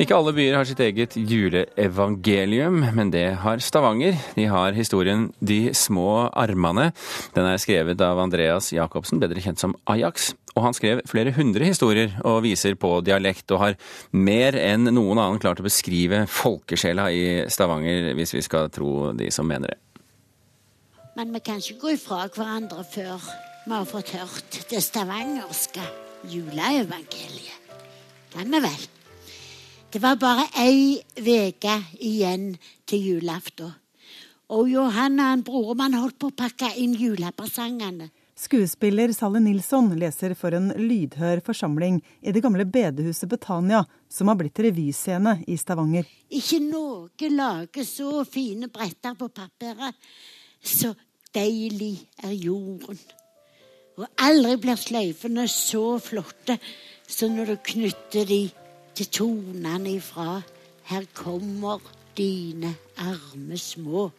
Ikke 0.00 0.16
alle 0.16 0.32
byer 0.34 0.56
har 0.56 0.66
sitt 0.66 0.80
eget 0.82 1.14
juleevangelium, 1.14 2.80
men 2.96 3.12
det 3.14 3.26
har 3.44 3.60
Stavanger. 3.62 4.16
De 4.34 4.48
har 4.50 4.74
historien 4.74 5.28
De 5.38 5.74
små 5.76 6.32
armene. 6.32 6.88
Den 7.36 7.46
er 7.46 7.60
skrevet 7.62 8.00
av 8.02 8.18
Andreas 8.24 8.72
Jacobsen, 8.74 9.20
bedre 9.22 9.44
kjent 9.44 9.62
som 9.62 9.76
Ajax. 9.86 10.32
Og 10.56 10.64
han 10.64 10.74
skrev 10.74 11.04
flere 11.10 11.36
hundre 11.36 11.68
historier 11.68 12.16
og 12.24 12.42
viser 12.48 12.74
på 12.80 12.96
dialekt, 13.06 13.46
og 13.52 13.60
har 13.60 13.78
mer 14.10 14.56
enn 14.58 14.88
noen 14.88 15.20
annen 15.20 15.42
klart 15.42 15.62
å 15.62 15.68
beskrive 15.68 16.24
folkesjela 16.26 17.10
i 17.12 17.24
Stavanger, 17.46 18.14
hvis 18.18 18.34
vi 18.38 18.46
skal 18.48 18.72
tro 18.74 19.12
de 19.14 19.30
som 19.34 19.46
mener 19.46 19.74
det. 19.74 19.83
Men 21.14 21.30
vi 21.34 21.40
kan 21.46 21.60
ikke 21.62 21.78
gå 21.80 21.92
ifra 21.94 22.24
hverandre 22.26 22.82
før 22.86 23.22
vi 23.64 23.72
har 23.72 23.86
fått 23.86 24.10
hørt 24.16 24.58
det 24.70 24.80
stavangerske 24.82 25.84
juleevangeliet. 26.32 27.70
Kan 28.34 28.50
vi 28.50 28.60
vel? 28.64 28.82
Det 29.94 30.00
var 30.02 30.18
bare 30.18 30.48
ei 30.58 30.98
uke 31.14 31.76
igjen 32.02 32.56
til 32.90 33.06
julaften. 33.12 33.70
Og 34.50 34.68
Johanna 34.68 35.30
og 35.36 35.44
broren 35.46 35.94
holdt 35.94 36.18
på 36.18 36.32
å 36.32 36.36
pakke 36.36 36.72
inn 36.82 36.98
julepresangene. 36.98 38.10
Skuespiller 38.34 39.12
Salle 39.14 39.38
Nilsson 39.38 39.92
leser 39.94 40.34
for 40.34 40.52
en 40.58 40.72
lydhør 40.74 41.38
forsamling 41.46 42.00
i 42.20 42.34
det 42.34 42.42
gamle 42.42 42.66
bedehuset 42.66 43.30
Betania, 43.30 43.84
som 44.10 44.28
har 44.28 44.40
blitt 44.40 44.58
revyscene 44.58 45.38
i 45.46 45.54
Stavanger. 45.56 46.10
Ikke 46.34 46.58
noe 46.58 47.30
lager 47.30 47.86
så 47.86 48.24
fine 48.26 48.66
bretter 48.74 49.14
på 49.14 49.30
papiret 49.30 49.94
så 50.64 50.94
deilig 51.34 51.98
er 52.24 52.32
jorden. 52.32 52.98
Og 53.94 54.08
aldri 54.18 54.56
blir 54.62 54.80
sløyfene 54.80 55.46
så 55.50 55.98
flotte 56.02 56.58
som 57.06 57.36
når 57.36 57.52
du 57.52 57.56
knytter 57.70 58.26
de 58.26 58.42
til 58.94 59.10
tonene 59.20 59.96
ifra 59.98 60.40
Her 60.84 61.06
kommer 61.16 61.80
dine 62.16 62.74
arme 63.00 63.56
små. 63.58 64.10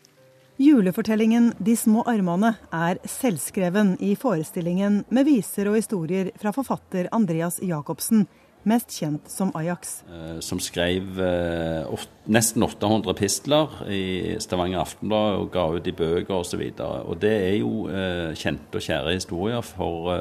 Julefortellingen 0.57 1.51
De 1.59 1.75
små 1.77 2.05
armene 2.07 2.53
er 2.73 3.01
selvskreven 3.03 3.97
i 3.99 4.13
forestillingen 4.15 5.01
med 5.11 5.27
viser 5.27 5.67
og 5.67 5.75
historier 5.75 6.31
fra 6.39 6.53
forfatter 6.55 7.09
Andreas 7.15 7.59
Jacobsen, 7.59 8.23
mest 8.69 8.93
kjent 8.93 9.29
som 9.31 9.51
Ajax. 9.57 9.99
Eh, 10.09 10.39
som 10.45 10.59
skrev 10.61 11.19
eh, 11.21 12.05
nesten 12.25 12.65
800 12.65 13.15
pistler 13.17 13.75
i 13.91 14.35
Stavanger 14.43 14.81
Aftenblad 14.83 15.39
og 15.41 15.51
ga 15.53 15.67
ut 15.75 15.87
i 15.87 15.95
bøker 15.95 16.39
osv. 16.39 16.61
Og, 16.61 16.79
så 16.79 16.89
og 17.05 17.21
det 17.21 17.35
er 17.35 17.59
jo 17.59 17.85
eh, 17.89 18.33
kjente 18.37 18.81
og 18.81 18.87
kjære 18.87 19.15
historier 19.17 19.65
for 19.65 20.11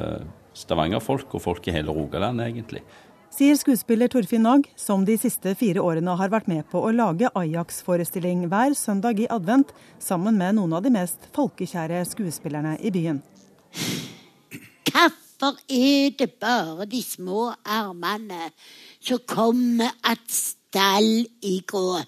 Stavanger-folk 0.55 1.35
og 1.35 1.43
folk 1.43 1.67
i 1.67 1.75
hele 1.75 1.91
Rogaland, 1.91 2.39
egentlig. 2.45 2.85
Sier 3.35 3.57
skuespiller 3.59 4.07
Torfinn 4.07 4.45
Nag, 4.47 4.69
som 4.79 5.01
de 5.03 5.17
siste 5.19 5.51
fire 5.59 5.81
årene 5.83 6.13
har 6.15 6.31
vært 6.31 6.47
med 6.47 6.63
på 6.71 6.79
å 6.79 6.93
lage 6.95 7.27
Ajax-forestilling 7.35 8.45
hver 8.47 8.77
søndag 8.79 9.19
i 9.19 9.27
advent, 9.27 9.73
sammen 9.99 10.39
med 10.39 10.55
noen 10.55 10.77
av 10.77 10.85
de 10.85 10.93
mest 10.95 11.27
folkekjære 11.35 12.05
skuespillerne 12.13 12.77
i 12.79 12.93
byen. 12.95 13.19
Hvorfor 15.35 15.57
er 15.67 16.13
det 16.19 16.31
bare 16.39 16.85
de 16.85 17.01
små 17.03 17.53
armene 17.65 18.51
som 19.01 19.19
kommer 19.27 19.91
att 20.01 20.31
stall 20.31 21.27
i 21.41 21.63
grå? 21.67 21.99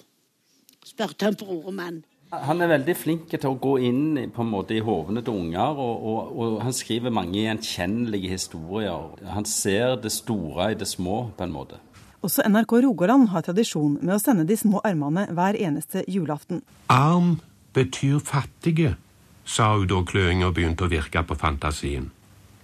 spurte 0.85 1.25
han 1.25 1.35
broremann. 1.35 2.03
Han 2.31 2.61
er 2.61 2.71
veldig 2.71 2.95
flink 2.95 3.29
til 3.29 3.49
å 3.49 3.59
gå 3.59 3.73
inn 3.83 4.31
på 4.31 4.43
en 4.43 4.51
måte 4.51 4.77
i 4.77 4.79
hovene 4.83 5.21
til 5.23 5.35
unger, 5.41 5.75
og, 5.75 6.07
og, 6.07 6.31
og, 6.37 6.55
han 6.63 6.75
skriver 6.75 7.11
mange 7.11 7.41
gjenkjennelige 7.41 8.31
historier. 8.31 9.19
Han 9.27 9.45
ser 9.45 9.99
det 9.99 10.11
store 10.11 10.71
i 10.71 10.79
det 10.79 10.87
små, 10.87 11.29
på 11.37 11.43
en 11.43 11.55
måte. 11.55 11.83
Også 12.23 12.47
NRK 12.47 12.79
Rogaland 12.87 13.29
har 13.35 13.43
tradisjon 13.43 13.99
med 14.01 14.15
å 14.15 14.21
sende 14.23 14.47
de 14.47 14.55
små 14.55 14.79
armene 14.87 15.27
hver 15.35 15.59
eneste 15.59 16.03
julaften. 16.07 16.63
Arm 16.87 17.41
betyr 17.75 18.19
fattige, 18.23 18.95
sa 19.43 19.73
hun 19.75 19.87
da 19.91 20.03
kløinga 20.07 20.51
begynte 20.55 20.87
å 20.87 20.91
virke 20.91 21.23
på 21.27 21.35
fantasien. 21.35 22.13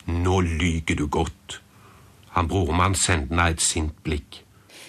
Nå 0.06 0.42
lyger 0.42 0.98
du 1.00 1.06
godt. 1.08 1.60
Han 2.36 2.50
brormann 2.50 2.96
sendte 2.98 3.32
henne 3.32 3.52
et 3.54 3.62
sint 3.64 3.96
blikk. 4.04 4.42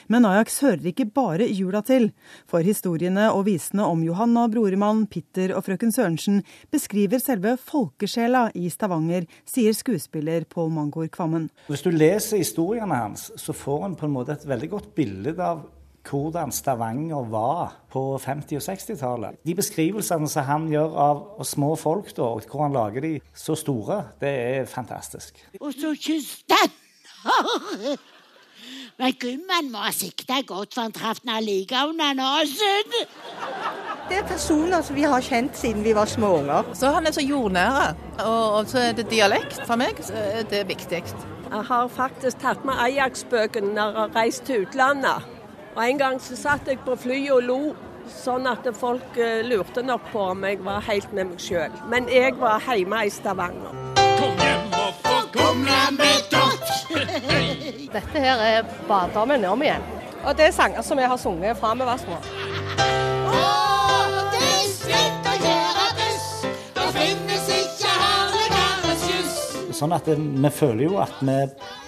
Men 0.08 0.26
Ajax 0.28 0.58
hører 0.60 0.90
ikke 0.90 1.06
bare 1.16 1.46
jula 1.48 1.80
til, 1.84 2.10
for 2.50 2.64
historiene 2.64 3.30
og 3.32 3.46
visene 3.46 3.86
om 3.88 4.02
Johanna, 4.04 4.46
broremann, 4.52 5.06
Pitter 5.08 5.54
og 5.56 5.64
frøken 5.64 5.94
Sørensen 5.94 6.42
beskriver 6.72 7.22
selve 7.22 7.54
folkesjela 7.56 8.50
i 8.58 8.68
Stavanger, 8.72 9.24
sier 9.48 9.76
skuespiller 9.76 10.44
Pål 10.50 10.74
Mangor 10.76 11.08
Kvammen. 11.12 11.48
Hvis 11.70 11.86
du 11.86 11.90
leser 11.94 12.42
historiene 12.42 13.00
hans, 13.00 13.30
så 13.40 13.56
får 13.56 13.88
en 13.88 13.96
på 13.96 14.08
en 14.08 14.14
måte 14.18 14.36
et 14.36 14.46
veldig 14.48 14.70
godt 14.76 14.92
bilde 14.98 15.38
av 15.40 15.64
hvordan 16.04 16.52
Stavanger 16.52 17.24
var 17.30 17.76
på 17.92 18.18
50- 18.20 18.56
og 18.58 18.62
60-tallet. 18.62 19.40
De 19.46 19.54
beskrivelsene 19.56 20.28
som 20.28 20.44
han 20.48 20.68
gjør 20.72 20.96
av 21.08 21.44
små 21.48 21.74
folk, 21.80 22.12
da, 22.16 22.22
og 22.22 22.48
hvor 22.50 22.66
han 22.66 22.76
lager 22.76 23.00
de 23.06 23.14
så 23.34 23.56
store, 23.58 24.02
det 24.20 24.32
er 24.32 24.66
fantastisk. 24.70 25.40
Og 25.60 25.72
så 25.72 25.94
kysten! 25.96 26.74
Men 28.98 29.14
gummen 29.18 29.72
må 29.72 29.80
ha 29.82 29.90
sikta 29.90 30.38
godt, 30.46 30.74
for 30.76 30.86
han 30.86 30.92
traff 30.94 31.18
den 31.24 31.42
like 31.42 31.80
under 31.88 32.14
nesen. 32.14 32.94
Det 34.08 34.20
er 34.20 34.26
personer 34.28 34.84
som 34.86 34.96
vi 34.96 35.02
har 35.02 35.24
kjent 35.24 35.56
siden 35.58 35.82
vi 35.84 35.94
var 35.96 36.06
små 36.06 36.36
unger. 36.38 36.70
Så 36.78 36.92
han 36.94 37.06
er 37.06 37.16
så 37.16 37.24
jordnære. 37.24 37.94
Og 38.22 38.68
så 38.70 38.78
er 38.78 38.92
det 38.92 39.10
dialekt. 39.10 39.58
For 39.66 39.80
meg 39.80 39.98
det 40.50 40.60
er 40.60 40.68
viktig. 40.68 41.02
Jeg 41.54 41.64
har 41.70 41.88
faktisk 41.88 42.38
tatt 42.42 42.64
med 42.64 42.78
Ajax-bøkene 42.86 43.74
når 43.74 43.90
jeg 43.90 44.00
har 44.00 44.14
reist 44.14 44.44
til 44.46 44.66
utlandet. 44.66 45.33
Og 45.74 45.82
En 45.88 45.98
gang 45.98 46.20
så 46.22 46.36
satt 46.38 46.68
jeg 46.70 46.78
på 46.86 46.94
flyet 46.96 47.32
og 47.34 47.42
lo, 47.42 47.60
sånn 48.06 48.46
at 48.46 48.68
folk 48.78 49.16
eh, 49.18 49.42
lurte 49.42 49.82
nok 49.82 50.06
på 50.12 50.22
om 50.30 50.44
jeg 50.46 50.60
var 50.62 50.84
helt 50.86 51.12
med 51.12 51.32
meg 51.32 51.40
sjøl. 51.42 51.74
Men 51.90 52.06
jeg 52.12 52.36
var 52.38 52.62
hjemme 52.62 53.06
i 53.06 53.10
Stavanger. 53.10 53.74
Kom 54.20 54.38
hjem 54.38 54.78
og 54.78 55.00
få 55.02 55.16
kumle 55.34 55.80
med 55.98 56.14
dette 57.94 58.20
her 58.20 58.40
er 58.42 58.66
barndommen 58.88 59.44
om 59.46 59.62
igjen. 59.62 59.82
Og 60.24 60.36
det 60.38 60.48
er 60.48 60.54
sanger 60.56 60.82
som 60.82 60.98
jeg 60.98 61.10
har 61.10 61.20
sunget 61.20 61.58
fra 61.58 61.74
vi 61.74 61.86
var 61.86 62.00
små. 62.00 62.18
Sånn 69.74 69.92
at 69.92 70.06
det, 70.06 70.14
Vi 70.18 70.50
føler 70.54 70.84
jo 70.86 70.98
at 71.02 71.18
vi 71.18 71.34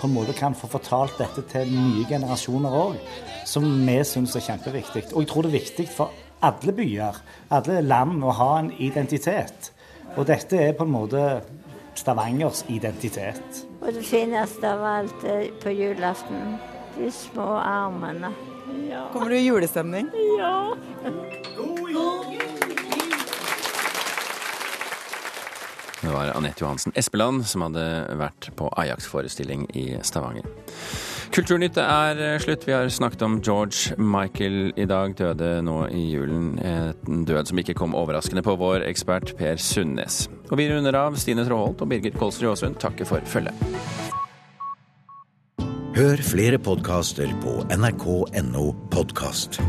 på 0.00 0.08
en 0.08 0.14
måte 0.14 0.34
kan 0.34 0.54
få 0.58 0.66
fortalt 0.70 1.18
dette 1.20 1.44
til 1.52 1.70
nye 1.70 2.02
generasjoner 2.08 2.74
òg, 2.74 2.98
som 3.46 3.66
vi 3.86 3.96
syns 4.04 4.34
er 4.36 4.44
kjempeviktig. 4.48 5.06
Og 5.14 5.22
jeg 5.22 5.30
tror 5.30 5.46
det 5.46 5.52
er 5.52 5.60
viktig 5.60 5.86
for 5.94 6.24
alle 6.44 6.74
byer, 6.76 7.20
alle 7.54 7.80
land, 7.84 8.18
å 8.24 8.34
ha 8.34 8.50
en 8.60 8.72
identitet. 8.82 9.70
Og 10.16 10.26
dette 10.28 10.58
er 10.58 10.74
på 10.76 10.86
en 10.86 10.92
måte 10.92 11.22
Stavangers 11.96 12.64
identitet. 12.68 13.62
Og 13.80 13.94
det 13.96 14.02
fineste 14.04 14.68
av 14.68 14.82
alt 14.84 15.24
på 15.62 15.72
julaften, 15.72 16.58
de 16.98 17.08
små 17.12 17.54
armene. 17.62 18.34
Ja. 18.90 19.06
Kommer 19.14 19.32
du 19.32 19.38
i 19.38 19.46
julestemning? 19.46 20.10
Ja. 20.36 20.74
Det 26.02 26.12
var 26.12 26.36
Anette 26.36 26.62
Johansen 26.62 26.92
Espeland 26.94 27.46
som 27.48 27.64
hadde 27.64 27.82
vært 28.20 28.50
på 28.58 28.68
Ajax-forestilling 28.78 29.64
i 29.74 29.88
Stavanger. 30.06 30.44
Kulturnytt 31.36 31.76
er 31.76 32.16
eh, 32.16 32.38
slutt. 32.40 32.64
Vi 32.64 32.72
har 32.72 32.88
snakket 32.88 33.22
om 33.26 33.34
George 33.44 33.92
Michael 34.00 34.70
i 34.72 34.86
dag. 34.88 35.12
Døde 35.18 35.50
nå 35.66 35.82
i 35.92 36.06
julen. 36.14 36.54
En 36.64 37.26
død 37.28 37.52
som 37.52 37.60
ikke 37.60 37.76
kom 37.76 37.96
overraskende 37.98 38.44
på 38.46 38.56
vår 38.56 38.86
ekspert 38.88 39.34
Per 39.36 39.60
Sundnes. 39.60 40.24
Og 40.48 40.56
vi 40.56 40.70
runder 40.72 40.96
av. 40.96 41.18
Stine 41.20 41.44
Tråholt 41.44 41.84
og 41.84 41.92
Birgit 41.92 42.16
Kolsrud 42.16 42.54
Aasund 42.54 42.80
takker 42.80 43.08
for 43.08 43.20
følget. 43.28 43.66
Hør 45.96 46.20
flere 46.24 46.58
podkaster 46.60 47.28
på 47.44 47.62
nrk.no 47.72 48.70
podkast. 48.92 49.60